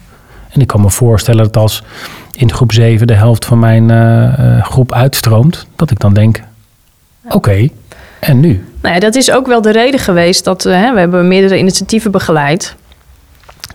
[0.50, 1.84] En ik kan me voorstellen dat als
[2.32, 6.42] in groep 7 de helft van mijn uh, groep uitstroomt, dat ik dan denk:
[7.30, 7.68] oké,
[8.20, 8.66] en nu?
[8.82, 12.12] Nou ja, dat is ook wel de reden geweest dat uh, we hebben meerdere initiatieven
[12.12, 12.76] begeleid.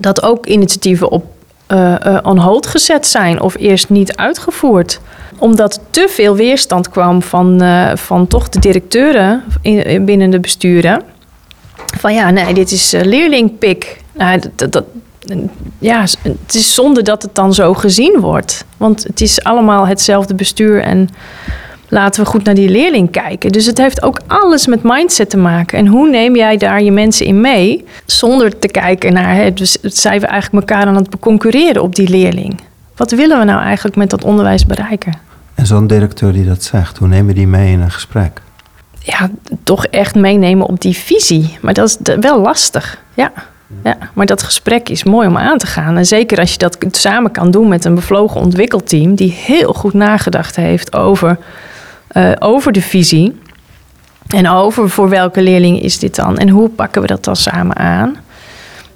[0.00, 1.24] Dat ook initiatieven op
[1.68, 5.00] uh, on hold gezet zijn of eerst niet uitgevoerd
[5.40, 11.03] omdat te veel weerstand kwam van, uh, van toch de directeuren in, binnen de besturen.
[11.98, 14.00] Van ja, nee, dit is uh, leerlingpik.
[14.12, 14.85] Nou, dat, dat,
[15.79, 18.64] ja, het is zonde dat het dan zo gezien wordt.
[18.76, 21.09] Want het is allemaal hetzelfde bestuur en
[21.88, 23.53] laten we goed naar die leerling kijken.
[23.53, 25.79] Dus het heeft ook alles met mindset te maken.
[25.79, 29.79] En hoe neem jij daar je mensen in mee zonder te kijken naar, hè, dus
[29.83, 32.61] zijn we eigenlijk elkaar aan het concurreren op die leerling?
[32.96, 35.29] Wat willen we nou eigenlijk met dat onderwijs bereiken?
[35.61, 38.40] En zo'n directeur die dat zegt, hoe nemen die mee in een gesprek?
[38.99, 39.31] Ja,
[39.62, 41.59] toch echt meenemen op die visie.
[41.61, 43.03] Maar dat is wel lastig.
[43.14, 43.33] Ja.
[43.85, 45.96] Ja, maar dat gesprek is mooi om aan te gaan.
[45.96, 49.92] En zeker als je dat samen kan doen met een bevlogen ontwikkelteam die heel goed
[49.92, 51.38] nagedacht heeft over,
[52.12, 53.40] uh, over de visie.
[54.29, 56.38] En over voor welke leerling is dit dan?
[56.38, 58.16] En hoe pakken we dat dan samen aan?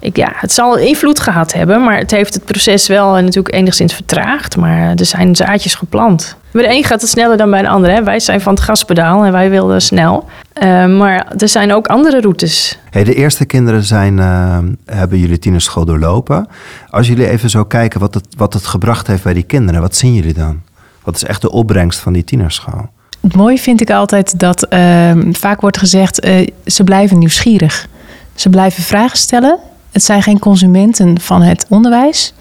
[0.05, 3.93] Ik, ja, het zal invloed gehad hebben, maar het heeft het proces wel natuurlijk enigszins
[3.93, 4.57] vertraagd.
[4.57, 6.35] Maar er zijn zaadjes geplant.
[6.51, 7.91] Bij de een gaat het sneller dan bij de ander.
[7.91, 8.03] Hè.
[8.03, 10.25] Wij zijn van het gaspedaal en wij wilden snel.
[10.63, 12.79] Uh, maar er zijn ook andere routes.
[12.89, 16.47] Hey, de eerste kinderen zijn, uh, hebben jullie tienerschool doorlopen.
[16.89, 19.95] Als jullie even zo kijken wat het, wat het gebracht heeft bij die kinderen, wat
[19.95, 20.61] zien jullie dan?
[21.03, 22.89] Wat is echt de opbrengst van die tienerschool?
[23.21, 27.87] Het mooie vind ik altijd dat uh, vaak wordt gezegd, uh, ze blijven nieuwsgierig.
[28.35, 29.59] Ze blijven vragen stellen
[29.95, 32.33] het zijn geen consumenten van het onderwijs,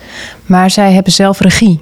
[0.46, 1.80] maar zij hebben zelf regie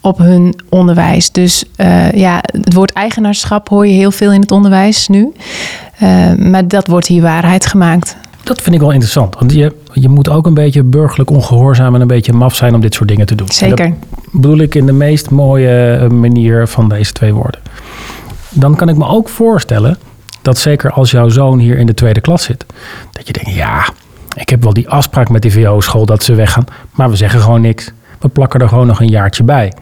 [0.00, 1.30] op hun onderwijs.
[1.30, 5.32] Dus uh, ja, het woord eigenaarschap hoor je heel veel in het onderwijs nu.
[6.02, 8.16] Uh, maar dat wordt hier waarheid gemaakt.
[8.42, 9.34] Dat vind ik wel interessant.
[9.38, 12.80] Want je, je moet ook een beetje burgerlijk ongehoorzaam en een beetje maf zijn om
[12.80, 13.48] dit soort dingen te doen.
[13.48, 13.88] Zeker.
[13.88, 17.60] Dat bedoel ik in de meest mooie eh, manier van deze twee woorden.
[18.50, 19.98] Dan kan ik me ook voorstellen
[20.42, 22.64] dat zeker als jouw zoon hier in de tweede klas zit,
[23.10, 23.88] dat je denkt, ja,
[24.34, 27.60] ik heb wel die afspraak met die VO-school dat ze weggaan, maar we zeggen gewoon
[27.60, 27.90] niks.
[28.18, 29.72] We plakken er gewoon nog een jaartje bij.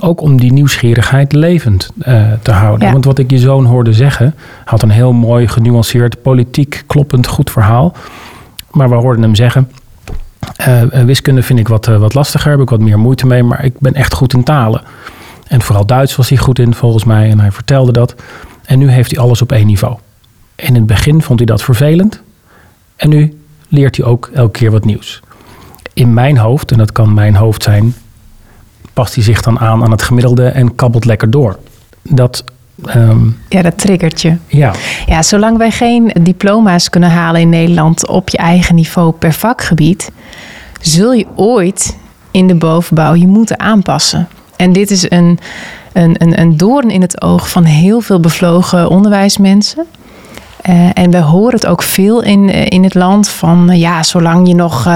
[0.00, 2.86] Ook om die nieuwsgierigheid levend uh, te houden.
[2.86, 2.92] Ja.
[2.92, 7.50] Want wat ik je zoon hoorde zeggen, had een heel mooi, genuanceerd, politiek kloppend goed
[7.50, 7.94] verhaal.
[8.70, 9.70] Maar we hoorden hem zeggen:
[10.68, 13.64] uh, wiskunde vind ik wat, uh, wat lastiger, heb ik wat meer moeite mee, maar
[13.64, 14.82] ik ben echt goed in talen.
[15.46, 18.14] En vooral Duits was hij goed in, volgens mij, en hij vertelde dat.
[18.64, 19.96] En nu heeft hij alles op één niveau.
[20.56, 22.22] In het begin vond hij dat vervelend.
[22.96, 23.41] En nu
[23.72, 25.20] leert hij ook elke keer wat nieuws.
[25.94, 27.94] In mijn hoofd, en dat kan mijn hoofd zijn,
[28.92, 31.58] past hij zich dan aan aan het gemiddelde en kabbelt lekker door.
[32.02, 32.44] Dat.
[32.96, 34.36] Um, ja, dat triggert je.
[34.46, 34.72] Ja.
[35.06, 40.10] ja, zolang wij geen diploma's kunnen halen in Nederland op je eigen niveau per vakgebied,
[40.80, 41.96] zul je ooit
[42.30, 44.28] in de bovenbouw je moeten aanpassen.
[44.56, 45.38] En dit is een,
[45.92, 49.86] een, een, een doorn in het oog van heel veel bevlogen onderwijsmensen.
[50.68, 54.02] Uh, en we horen het ook veel in, uh, in het land van uh, ja,
[54.02, 54.86] zolang je nog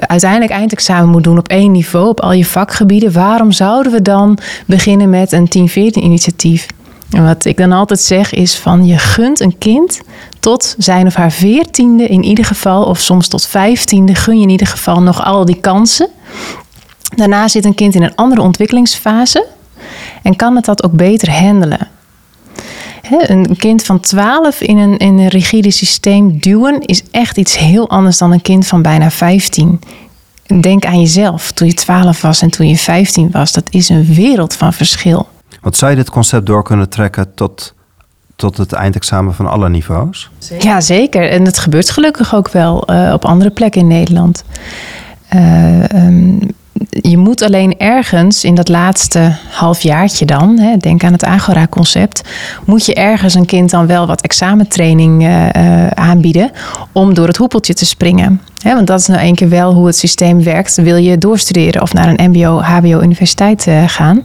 [0.00, 4.38] uiteindelijk eindexamen moet doen op één niveau, op al je vakgebieden, waarom zouden we dan
[4.66, 6.66] beginnen met een 10-14 initiatief?
[7.10, 10.00] En wat ik dan altijd zeg is van je gunt een kind
[10.40, 14.50] tot zijn of haar veertiende in ieder geval, of soms tot vijftiende, gun je in
[14.50, 16.08] ieder geval nog al die kansen.
[17.16, 19.46] Daarna zit een kind in een andere ontwikkelingsfase
[20.22, 21.88] en kan het dat ook beter handelen.
[23.02, 27.58] Hè, een kind van 12 in een, in een rigide systeem duwen is echt iets
[27.58, 29.80] heel anders dan een kind van bijna 15.
[30.60, 33.52] Denk aan jezelf toen je 12 was en toen je 15 was.
[33.52, 35.28] Dat is een wereld van verschil.
[35.60, 37.74] Want zou je dit concept door kunnen trekken tot,
[38.36, 40.30] tot het eindexamen van alle niveaus?
[40.58, 41.30] Ja, zeker.
[41.30, 44.44] En dat gebeurt gelukkig ook wel eh, op andere plekken in Nederland.
[45.28, 46.38] Eh, ehm,
[46.88, 52.22] je moet alleen ergens in dat laatste halfjaartje dan, hè, denk aan het Agora-concept,
[52.64, 56.50] moet je ergens een kind dan wel wat examentraining eh, eh, aanbieden
[56.92, 58.40] om door het hoepeltje te springen.
[58.62, 60.76] Hè, want dat is nou een keer wel hoe het systeem werkt.
[60.76, 64.22] Wil je doorstuderen of naar een MBO, HBO, universiteit eh, gaan?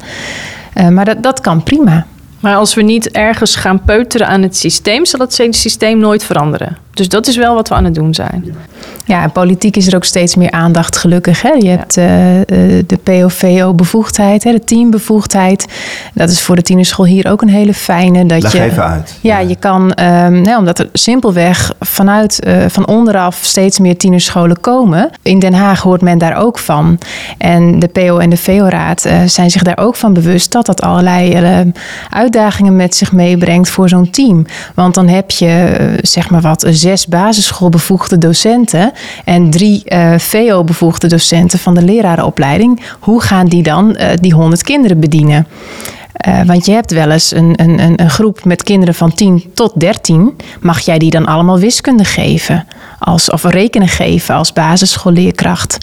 [0.89, 2.05] Maar dat, dat kan prima.
[2.39, 6.77] Maar als we niet ergens gaan peuteren aan het systeem, zal het systeem nooit veranderen.
[6.95, 8.55] Dus dat is wel wat we aan het doen zijn.
[9.05, 11.41] Ja, en politiek is er ook steeds meer aandacht, gelukkig.
[11.41, 11.49] Hè?
[11.49, 12.45] Je hebt eh, eh,
[12.87, 15.65] de POVO-bevoegdheid, hè, de teambevoegdheid.
[16.13, 18.25] Dat is voor de tienerschool hier ook een hele fijne.
[18.25, 19.17] Dat Leg je, even uit.
[19.21, 24.59] Ja, je kan, ehm, nou, omdat er simpelweg vanuit, eh, van onderaf steeds meer tienerscholen
[24.61, 25.09] komen.
[25.21, 26.97] In Den Haag hoort men daar ook van.
[27.37, 30.81] En de PO en de VO-raad eh, zijn zich daar ook van bewust dat dat
[30.81, 31.73] allerlei
[32.09, 34.45] uitdagingen met zich meebrengt voor zo'n team.
[34.75, 38.91] Want dan heb je, zeg maar wat, zes basisschoolbevoegde docenten
[39.25, 42.81] en drie eh, VO-bevoegde docenten van de lerarenopleiding.
[42.99, 45.47] Hoe gaan die dan eh, die 100 kinderen bedienen?
[46.13, 49.79] Eh, want je hebt wel eens een, een, een- groep met kinderen van 10 tot
[49.79, 50.35] 13.
[50.61, 52.67] Mag jij die dan allemaal wiskunde geven?
[52.99, 55.77] Als, of rekenen geven als basisschoolleerkracht?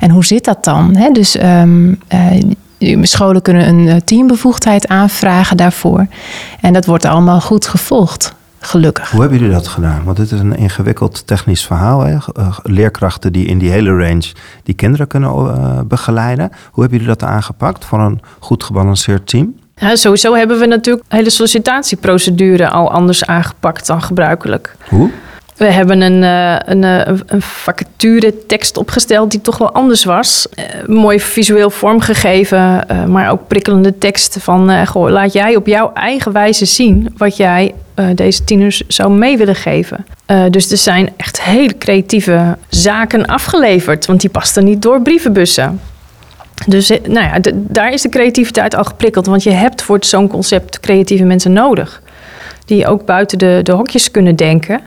[0.00, 1.08] En hoe zit dat dan?
[1.12, 1.62] Dus eh,
[3.02, 6.06] scholen kunnen een teambevoegdheid aanvragen daarvoor.
[6.60, 9.10] En dat wordt allemaal goed gevolgd, gelukkig.
[9.10, 10.04] Hoe hebben jullie dat gedaan?
[10.04, 12.00] Want dit is een ingewikkeld technisch verhaal.
[12.00, 12.16] Hè?
[12.32, 16.50] Eh, leerkrachten die in die hele range die kinderen kunnen eh, begeleiden.
[16.70, 19.54] Hoe hebben jullie dat aangepakt voor een goed gebalanceerd team?
[19.74, 24.76] Ja, sowieso hebben we natuurlijk de hele sollicitatieprocedure al anders aangepakt dan gebruikelijk.
[24.88, 25.10] Hoe?
[25.58, 30.46] We hebben een, eh, een, eh, een vacature tekst opgesteld die toch wel anders was.
[30.54, 34.86] Eh, mooi visueel vormgegeven, maar ook prikkelende teksten van...
[34.86, 37.74] goh, laat jij op jouw eigen wijze zien wat jij
[38.14, 40.06] deze tieners zou mee willen geven.
[40.50, 45.80] Dus er zijn echt hele creatieve zaken afgeleverd, want die pasten niet door brievenbussen.
[46.66, 49.26] Dus nou ja, daar is de creativiteit al geprikkeld.
[49.26, 52.02] Want je hebt voor zo'n concept creatieve mensen nodig.
[52.64, 54.80] Die ook buiten de, de hokjes kunnen denken.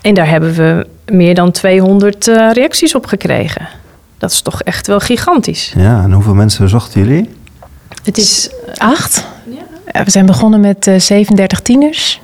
[0.00, 3.68] En daar hebben we meer dan 200 eh, reacties op gekregen.
[4.18, 5.72] Dat is toch echt wel gigantisch.
[5.76, 7.30] Ja, en hoeveel mensen zochten jullie?
[8.04, 9.26] Het is Acht?
[9.92, 12.20] Ja, We zijn begonnen met eh, 37 tieners.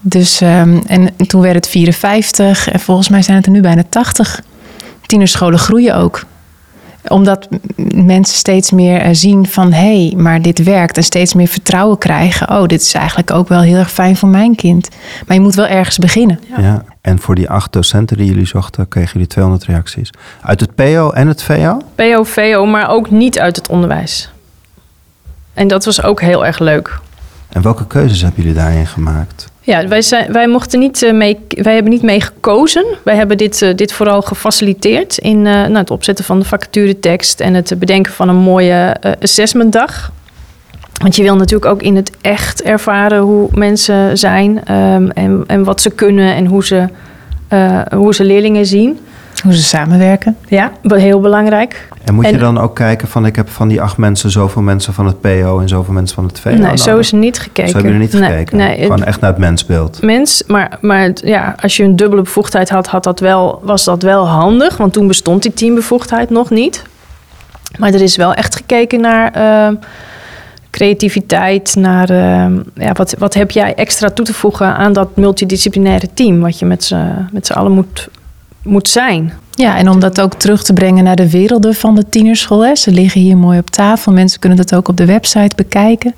[0.00, 3.82] Dus, ehm, en toen werd het 54 en volgens mij zijn het er nu bijna
[3.88, 4.40] 80.
[5.06, 6.24] Tienerscholen groeien ook
[7.08, 7.48] omdat
[7.94, 10.96] mensen steeds meer eh, zien van hé, hey, maar dit werkt.
[10.96, 12.50] En steeds meer vertrouwen krijgen.
[12.50, 14.88] Oh, dit is eigenlijk ook wel heel erg fijn voor mijn kind.
[15.26, 16.40] Maar je moet wel ergens beginnen.
[16.56, 16.84] Ja.
[17.04, 20.10] En voor die acht docenten die jullie zochten, kregen jullie 200 reacties.
[20.42, 21.78] Uit het PO en het VO?
[21.94, 24.30] PO, VO, maar ook niet uit het onderwijs.
[25.54, 26.98] En dat was ook heel erg leuk.
[27.48, 29.48] En welke keuzes hebben jullie daarin gemaakt?
[29.60, 32.84] Ja, wij, zijn, wij, mochten niet, eh, mee, wij hebben niet mee gekozen.
[33.02, 37.40] Wij hebben dit, eh, dit vooral gefaciliteerd in eh, nou, het opzetten van de vacaturetekst
[37.40, 40.12] en het bedenken van een mooie assessmentdag.
[41.02, 45.64] Want je wil natuurlijk ook in het echt ervaren hoe mensen zijn ehm, en, en
[45.64, 46.88] wat ze kunnen en hoe ze,
[47.48, 48.98] eh, hoe ze leerlingen zien.
[49.42, 50.36] Hoe ze samenwerken.
[50.48, 51.88] Ja, heel belangrijk.
[52.04, 54.92] En moet je dan ook kijken van ik heb van die acht mensen zoveel mensen
[54.94, 57.04] van het PO en zoveel mensen van het VO nee, zo nodig?
[57.04, 57.70] is er niet gekeken.
[57.70, 58.56] Zo hebben jullie niet Nee, gekeken?
[58.56, 60.02] Nee, het- Gewoon echt naar het mensbeeld.
[60.02, 60.42] mens.
[60.46, 64.02] Maar, maar het- ja, als je een dubbele bevoegdheid had, had dat wel, was dat
[64.02, 64.76] wel handig.
[64.76, 66.82] Want toen bestond die teambevoegdheid nog niet.
[67.78, 69.76] Maar er is wel echt gekeken naar eh,
[70.74, 71.74] creativiteit.
[71.76, 76.40] Naar eh, ja, wat, wat heb jij extra toe te voegen aan dat multidisciplinaire team.
[76.40, 78.08] Wat je met z'n allen moet,
[78.64, 79.32] moet zijn.
[79.56, 82.64] Ja, en om dat ook terug te brengen naar de werelden van de tienerschool.
[82.64, 82.74] Hè.
[82.76, 84.12] Ze liggen hier mooi op tafel.
[84.12, 86.14] Mensen kunnen dat ook op de website bekijken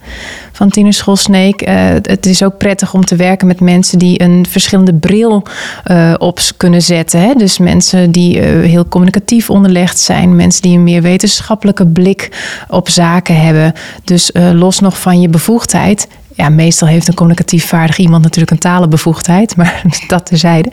[0.52, 1.62] van Tienerschool Sneek.
[1.62, 5.42] Eh, het is ook prettig om te werken met mensen die een verschillende bril
[5.84, 7.20] eh, op kunnen zetten.
[7.20, 7.34] Hè.
[7.34, 10.36] Dus mensen die eh, heel communicatief onderlegd zijn.
[10.36, 12.30] Mensen die een meer wetenschappelijke blik
[12.68, 13.72] op zaken hebben.
[14.04, 18.58] Dus los nog van je bevoegdheid Ja, meestal heeft een communicatief vaardig iemand natuurlijk een
[18.58, 20.72] talenbevoegdheid, maar dat terzijde.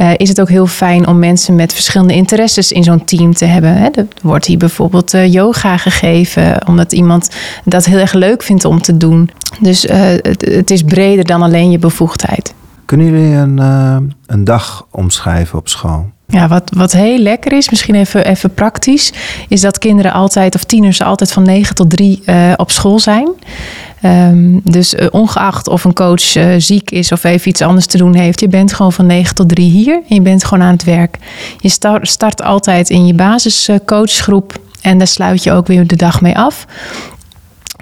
[0.00, 3.44] Uh, is het ook heel fijn om mensen met verschillende interesses in zo'n team te
[3.44, 3.76] hebben.
[3.76, 3.88] Hè?
[3.88, 7.30] Er wordt hier bijvoorbeeld uh, yoga gegeven, omdat iemand
[7.64, 9.30] dat heel erg leuk vindt om te doen.
[9.60, 12.54] Dus uh, het, het, is breder dan alleen je bevoegdheid.
[12.84, 13.58] Kunnen jullie een,
[14.26, 16.10] een dag omschrijven op school?
[16.30, 19.12] Ja, wat, wat heel lekker is, misschien even, even praktisch,
[19.48, 23.28] is dat kinderen altijd, of tieners altijd van 9 tot 3 uh, op school zijn.
[24.04, 27.96] Um, dus uh, ongeacht of een coach uh, ziek is of even iets anders te
[27.96, 30.72] doen heeft, je bent gewoon van 9 tot 3 hier en je bent gewoon aan
[30.72, 31.16] het werk.
[31.58, 36.20] Je start, start altijd in je basiscoachgroep en daar sluit je ook weer de dag
[36.20, 36.66] mee af.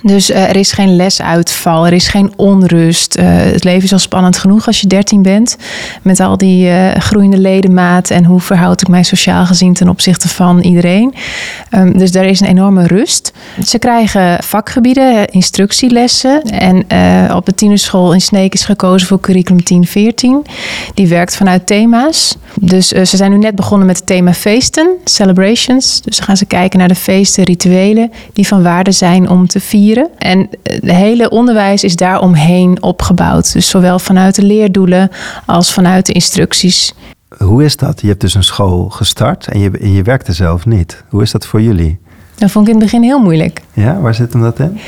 [0.02, 3.18] Dus uh, er is geen lesuitval, er is geen onrust.
[3.18, 5.56] Uh, het leven is al spannend genoeg als je 13 bent.
[6.02, 10.28] Met al die uh, groeiende ledematen en hoe verhoud ik mij sociaal gezien ten opzichte
[10.28, 11.14] van iedereen.
[11.70, 13.32] Um, dus daar is een enorme rust.
[13.64, 16.42] Ze krijgen vakgebieden, instructielessen.
[16.42, 16.76] En
[17.34, 20.46] op de tienerschool in Sneek is gekozen voor curriculum 1014.
[20.94, 22.36] Die werkt vanuit thema's.
[22.60, 26.00] Dus ze zijn nu net begonnen met het thema feesten, celebrations.
[26.02, 29.60] Dus dan gaan ze kijken naar de feesten, rituelen die van waarde zijn om te
[29.60, 29.87] vieren
[30.18, 33.52] en het hele onderwijs is daaromheen opgebouwd.
[33.52, 35.10] Dus zowel vanuit de leerdoelen
[35.46, 36.94] als vanuit de instructies.
[37.38, 38.00] Hoe is dat?
[38.00, 41.04] Je hebt dus een school gestart en je, en je werkte zelf niet.
[41.08, 41.98] Hoe is dat voor jullie?
[42.34, 43.62] Dat vond ik in het begin heel moeilijk.
[43.72, 44.78] Ja, waar zit hem dat in?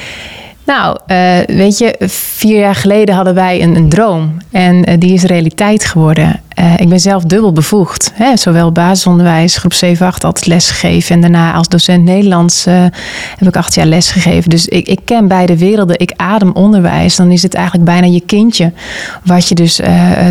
[0.65, 4.37] Nou, uh, weet je, vier jaar geleden hadden wij een, een droom.
[4.51, 6.41] En uh, die is realiteit geworden.
[6.59, 8.13] Uh, ik ben zelf dubbel bevoegd.
[8.15, 8.37] Hè?
[8.37, 11.15] Zowel basisonderwijs, groep 7, 8, altijd lesgegeven.
[11.15, 14.51] En daarna als docent Nederlands heb ik acht jaar lesgegeven.
[14.51, 15.99] Dus ik, ik ken beide werelden.
[15.99, 17.17] Ik adem onderwijs.
[17.17, 18.73] Dan is het eigenlijk bijna je kindje.
[19.25, 19.81] Wat je dus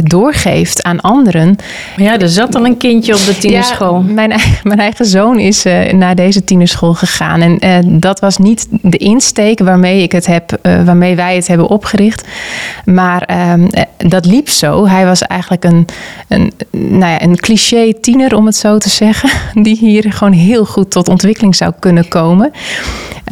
[0.03, 1.55] doorgeeft aan anderen.
[1.95, 4.03] Ja, er zat al een kindje op de tienerschool.
[4.07, 7.59] Ja, mijn, mijn eigen zoon is naar deze tienerschool gegaan.
[7.59, 12.27] En dat was niet de insteek waarmee ik het heb, waarmee wij het hebben opgericht.
[12.85, 14.87] Maar um, dat liep zo.
[14.87, 15.85] Hij was eigenlijk een,
[16.27, 19.29] een, nou ja, een cliché tiener, om het zo te zeggen.
[19.63, 22.51] Die hier gewoon heel goed tot ontwikkeling zou kunnen komen.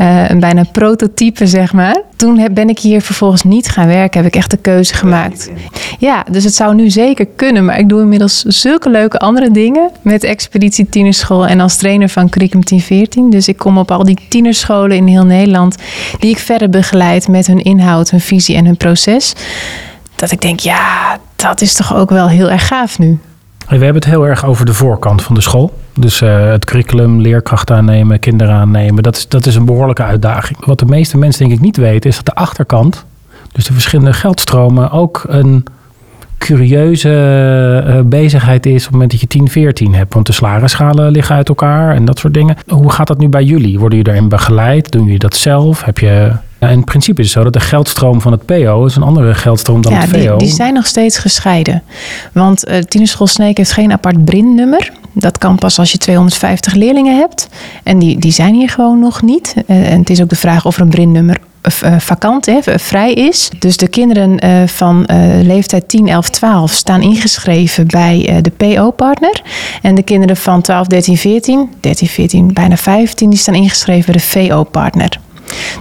[0.01, 2.01] Uh, een bijna prototype, zeg maar.
[2.15, 4.23] Toen heb, ben ik hier vervolgens niet gaan werken.
[4.23, 5.51] Heb ik echt de keuze gemaakt.
[5.99, 7.65] Ja, dus het zou nu zeker kunnen.
[7.65, 9.89] Maar ik doe inmiddels zulke leuke andere dingen.
[10.01, 13.29] Met Expeditie Tienerschool en als trainer van Curriculum 1014.
[13.29, 15.75] Dus ik kom op al die tienerscholen in heel Nederland.
[16.19, 19.33] Die ik verder begeleid met hun inhoud, hun visie en hun proces.
[20.17, 23.19] Dat ik denk, ja, dat is toch ook wel heel erg gaaf nu.
[23.67, 25.73] We hebben het heel erg over de voorkant van de school.
[25.93, 29.03] Dus uh, het curriculum, leerkrachten aannemen, kinderen aannemen.
[29.03, 30.65] Dat is, dat is een behoorlijke uitdaging.
[30.65, 33.05] Wat de meeste mensen denk ik niet weten, is dat de achterkant,
[33.51, 35.65] dus de verschillende geldstromen, ook een
[36.37, 37.09] curieuze
[37.87, 40.13] uh, bezigheid is op het moment dat je 10, 14 hebt.
[40.13, 42.57] Want de salarisschalen liggen uit elkaar en dat soort dingen.
[42.67, 43.79] Hoe gaat dat nu bij jullie?
[43.79, 44.91] Worden jullie daarin begeleid?
[44.91, 45.83] Doen jullie dat zelf?
[45.83, 46.31] Heb je...
[46.59, 49.33] Ja, in principe is het zo dat de geldstroom van het PO is een andere
[49.33, 50.37] geldstroom dan ja, het VO.
[50.37, 51.83] Die, die zijn nog steeds gescheiden.
[52.33, 54.91] Want uh, Tienerschool Sneek heeft geen apart BRIN-nummer.
[55.13, 57.47] Dat kan pas als je 250 leerlingen hebt.
[57.83, 59.53] En die, die zijn hier gewoon nog niet.
[59.67, 61.37] Uh, en het is ook de vraag of er een BRIN-nummer
[61.97, 63.49] vakant, hè, vrij is.
[63.59, 64.39] Dus de kinderen
[64.69, 65.05] van
[65.41, 69.41] leeftijd 10, 11, 12 staan ingeschreven bij de PO-partner.
[69.81, 74.21] En de kinderen van 12, 13, 14, 13, 14, bijna 15, die staan ingeschreven bij
[74.21, 75.19] de VO-partner.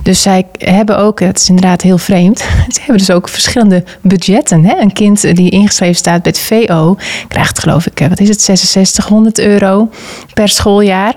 [0.03, 2.39] Dus zij hebben ook, het is inderdaad heel vreemd,
[2.75, 4.65] ze hebben dus ook verschillende budgetten.
[4.65, 4.77] Hè?
[4.77, 6.97] Een kind die ingeschreven staat bij het VO
[7.29, 9.91] krijgt geloof ik, wat is het, 6600 euro
[10.35, 11.15] per schooljaar.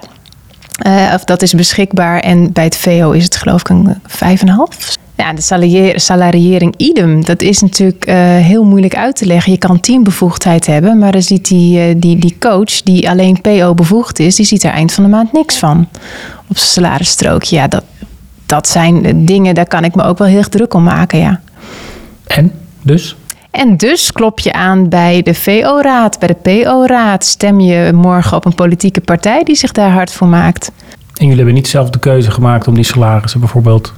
[0.88, 4.98] Uh, of dat is beschikbaar en bij het VO is het geloof ik een 5,5.
[5.16, 7.26] Ja, de salariering idem.
[7.26, 8.06] Dat is natuurlijk
[8.42, 9.52] heel moeilijk uit te leggen.
[9.52, 14.20] Je kan teambevoegdheid hebben, maar dan ziet die, die, die coach die alleen PO bevoegd
[14.20, 15.88] is, die ziet er eind van de maand niks van
[16.48, 17.56] op zijn salarisstrookje.
[17.56, 17.84] Ja, dat,
[18.50, 21.40] dat zijn dingen, daar kan ik me ook wel heel erg druk om maken, ja.
[22.28, 22.52] En?
[22.82, 23.16] Dus?
[23.52, 27.26] En dus klop je aan bij de VO-raad, bij de PO-raad.
[27.26, 30.72] Stem je morgen op een politieke partij die zich daar hard voor maakt.
[31.14, 33.94] En jullie hebben niet zelf de keuze gemaakt om die salarissen bijvoorbeeld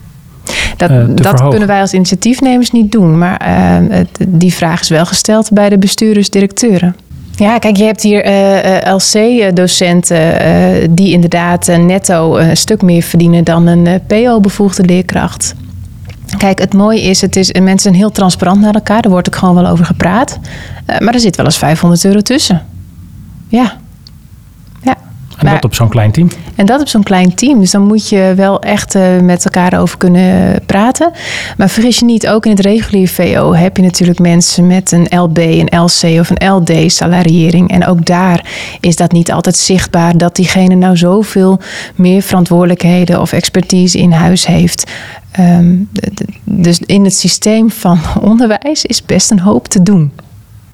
[0.77, 1.49] dat, uh, dat verhogen.
[1.49, 3.17] kunnen wij als initiatiefnemers niet doen.
[3.17, 6.95] Maar uh, het, die vraag is wel gesteld bij de bestuurders-directeuren.
[7.41, 13.67] Ja, kijk, je hebt hier uh, LC-docenten die inderdaad netto een stuk meer verdienen dan
[13.67, 15.55] een PO-bevoegde leerkracht.
[16.37, 19.01] Kijk, het mooie is, het is, mensen zijn heel transparant naar elkaar.
[19.01, 20.39] Daar wordt ook gewoon wel over gepraat.
[20.85, 22.65] Maar er zit wel eens 500 euro tussen.
[23.47, 23.77] Ja.
[25.41, 26.27] En Maar- dat op zo'n klein team.
[26.55, 27.59] En dat op zo'n klein team.
[27.59, 31.11] Dus dan moet je wel echt eh, met elkaar over kunnen praten.
[31.57, 35.07] Maar vergis je niet, ook in het reguliere VO heb je natuurlijk mensen met een
[35.19, 37.69] LB, een LC of een LD-salariering.
[37.69, 38.45] En ook daar
[38.79, 41.59] is dat niet altijd zichtbaar dat diegene nou zoveel
[41.95, 44.91] meer verantwoordelijkheden of expertise in huis heeft.
[45.31, 45.75] Ehm,
[46.43, 47.99] dus in het systeem van
[48.31, 50.11] onderwijs is best een hoop te doen.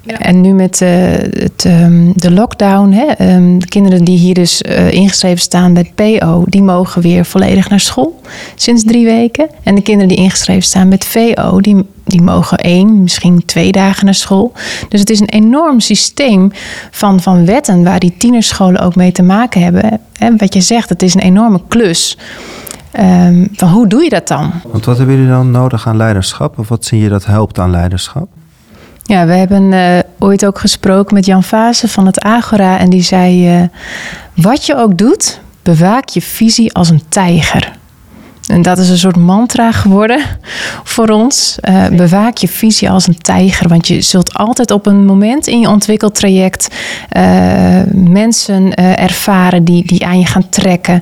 [0.07, 0.89] En nu met eh,
[1.29, 5.91] het, ehm, de lockdown, hè, ehm, de kinderen die hier dus eh, ingeschreven staan bij
[5.93, 8.21] het PO, die mogen weer volledig naar school
[8.55, 9.49] sinds drie weken.
[9.63, 14.05] En de kinderen die ingeschreven staan met VO, die, die mogen één, misschien twee dagen
[14.05, 14.51] naar school.
[14.89, 16.51] Dus het is een enorm systeem
[16.91, 19.99] van, van wetten waar die tienerscholen ook mee te maken hebben.
[20.13, 22.17] Hè, wat je zegt, het is een enorme klus.
[22.91, 24.51] Ehm, van hoe doe je dat dan?
[24.71, 26.59] Want wat hebben jullie dan nodig aan leiderschap?
[26.59, 28.27] Of wat zie je dat helpt aan leiderschap?
[29.07, 32.79] Ja, we hebben eh, ooit ook gesproken met Jan Vase van het Agora.
[32.79, 33.63] En die zei: eh,
[34.33, 37.75] Wat je ook doet, bewaak je visie als een tijger.
[38.47, 40.21] En dat is een soort mantra geworden
[40.83, 41.57] voor ons.
[41.61, 43.67] Eh, bewaak je visie als een tijger.
[43.67, 46.67] Want je zult altijd op een moment in je ontwikkeltraject
[47.09, 47.23] eh,
[47.93, 51.01] mensen eh, ervaren die, die aan je gaan trekken.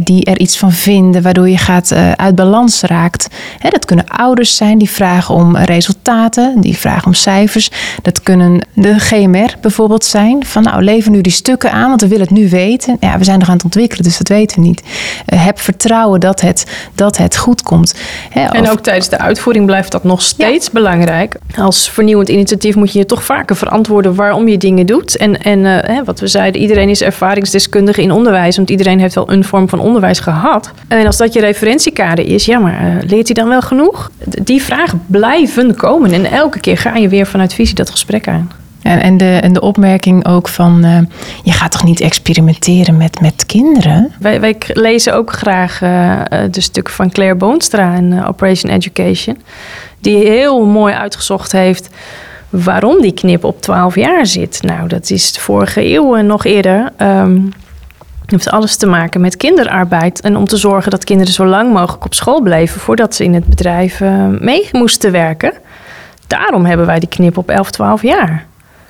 [0.00, 3.28] die er iets van vinden, waardoor je gaat uit balans raakt.
[3.58, 7.70] Hè, dat kunnen ouders zijn die vragen om resultaten, die vragen om cijfers.
[8.02, 10.46] Dat kunnen de GMR bijvoorbeeld zijn.
[10.46, 12.96] Van nou, lever nu die stukken aan, want we willen het nu weten.
[13.00, 14.82] Ja, we zijn nog aan het ontwikkelen, dus dat weten we niet.
[15.26, 17.94] Eh, heb vertrouwen dat het, dat het goed komt.
[18.52, 21.36] En ook tijdens de uitvoering blijft dat nog steeds belangrijk.
[21.56, 25.16] Als vernieuwend initiatief moet je je toch vaker verantwoorden waarom je dingen doet.
[25.16, 28.56] En, en eh, hè, wat we zeiden, iedereen is ervaringsdeskundige in onderwijs.
[28.56, 30.70] Want iedereen heeft wel een vorm van onderwijs gehad.
[30.88, 34.10] En als dat je referentiekader is, ja, maar eh, leert hij dan wel genoeg?
[34.30, 36.12] D- Die vragen blijven komen.
[36.12, 38.50] En elke keer ga je weer vanuit visie dat gesprek aan.
[38.82, 40.98] En, en, de, en de opmerking ook van, eh,
[41.42, 44.12] je gaat toch niet experimenteren met, met kinderen?
[44.18, 49.38] Wij, wij lezen ook graag eh, eh, de stukken van Claire Boonstra in Operation Education.
[50.00, 51.88] Die heel mooi uitgezocht heeft
[52.48, 54.62] waarom die knip op 12 jaar zit.
[54.62, 56.92] Nou, dat is de vorige eeuw en nog eerder.
[56.96, 57.38] ehm
[58.26, 60.20] heeft alles te maken met kinderarbeid.
[60.20, 63.34] En om te zorgen dat kinderen zo lang mogelijk op school bleven voordat ze in
[63.34, 64.00] het bedrijf
[64.38, 65.52] mee moesten werken.
[66.32, 68.46] Daarom hebben wij die knip op 11, 12 jaar.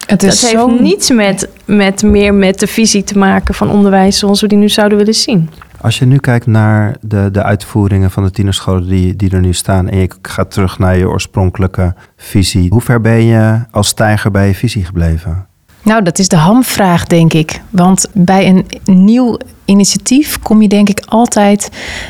[0.07, 3.71] Het Dat is heeft zo niets met, met meer met de visie te maken van
[3.71, 5.51] onderwijs zoals we die nu zouden willen zien.
[5.81, 9.53] Als je nu kijkt naar de, de uitvoeringen van de tienerscholen die, die er nu
[9.53, 9.89] staan...
[9.89, 12.69] en je gaat terug naar je oorspronkelijke visie...
[12.71, 15.47] hoe ver ben je als tijger bij je visie gebleven?
[15.83, 17.61] Nou, dat is de hamvraag, denk ik.
[17.71, 21.69] Want bij een nieuw initiatief kom je denk ik altijd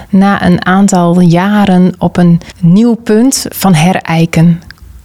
[0.09, 4.61] na een aantal jaren op een nieuw punt van herijken.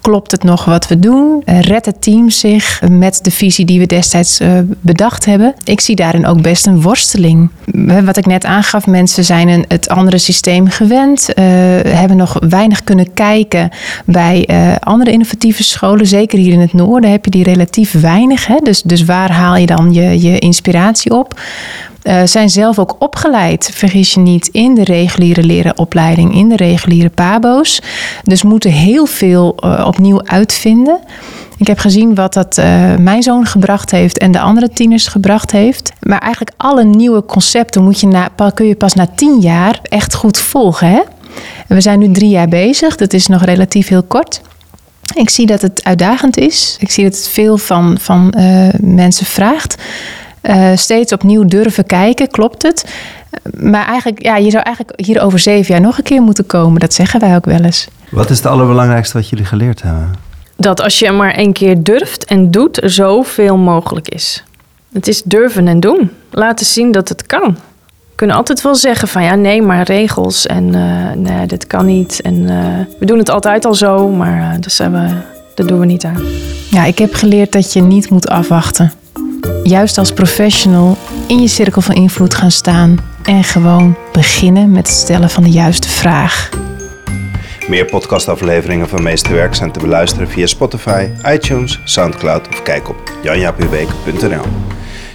[0.08, 1.42] Klopt het nog wat we doen?
[1.46, 4.52] Eh, Redt het team zich met de visie die we destijds eh,
[4.82, 5.54] bedacht hebben?
[5.64, 7.50] Ik zie daarin ook best een worsteling.
[7.88, 11.30] Eh, Wat ik net aangaf, mensen zijn een, het andere systeem gewend.
[11.36, 13.70] hebben nog weinig kunnen kijken
[14.06, 14.48] bij
[14.80, 16.08] andere innovatieve scholen.
[16.08, 18.46] Zeker hier in het noorden heb je die relatief weinig.
[18.46, 21.40] Dus, dus waar haal je dan je, je inspiratie op?
[22.08, 27.10] Eh, zijn zelf ook opgeleid, vergis je niet, in de reguliere lerenopleiding, in de reguliere
[27.10, 27.82] PABO's.
[28.24, 31.00] Dus moeten heel veel eh, opnieuw uitvinden.
[31.58, 35.52] Ik heb gezien wat dat eh, mijn zoon gebracht heeft en de andere tieners gebracht
[35.52, 35.92] heeft.
[36.00, 40.14] Maar eigenlijk alle nieuwe concepten moet je na, kun je pas na tien jaar echt
[40.14, 40.88] goed volgen.
[40.88, 41.02] Hè?
[41.68, 44.42] En We zijn nu drie jaar bezig, dat is nog relatief heel kort.
[45.14, 46.78] Ik zie dat het uitdagend is.
[46.80, 48.34] Ik zie dat het veel van, van
[48.80, 49.76] mensen vraagt.
[50.48, 52.86] Eh, steeds opnieuw durven kijken, klopt het?
[53.60, 56.80] Maar eigenlijk, ja, je zou eigenlijk hier over zeven jaar nog een keer moeten komen.
[56.80, 57.88] Dat zeggen wij ook wel eens.
[58.10, 60.12] Wat is het allerbelangrijkste wat jullie geleerd hebben?
[60.58, 64.44] Dat als je maar één keer durft en doet, er zoveel mogelijk is.
[64.94, 66.12] Het is durven en doen.
[66.32, 67.58] Laten zien dat het kan.
[68.10, 71.86] We kunnen altijd wel zeggen van ja, nee, maar regels en eh, nee, dit kan
[71.86, 72.22] niet.
[72.22, 75.08] En eh, we doen het altijd al zo, maar eh, dus, zijn we,
[75.56, 76.22] dat doen we niet aan.
[76.72, 78.92] Ja, ik heb geleerd dat je niet moet afwachten.
[79.64, 84.98] Juist als professional in je cirkel van invloed gaan staan en gewoon beginnen met het
[84.98, 86.50] stellen van de juiste vraag.
[87.68, 94.46] Meer podcastafleveringen van Meesterwerk zijn te beluisteren via Spotify, iTunes, Soundcloud of kijk op janjapubeek.nl.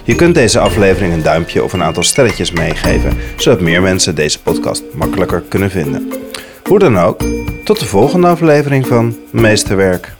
[0.03, 4.41] Je kunt deze aflevering een duimpje of een aantal sterretjes meegeven, zodat meer mensen deze
[4.41, 6.11] podcast makkelijker kunnen vinden.
[6.63, 7.21] Hoe dan ook,
[7.63, 10.15] tot de volgende aflevering van Meesterwerk.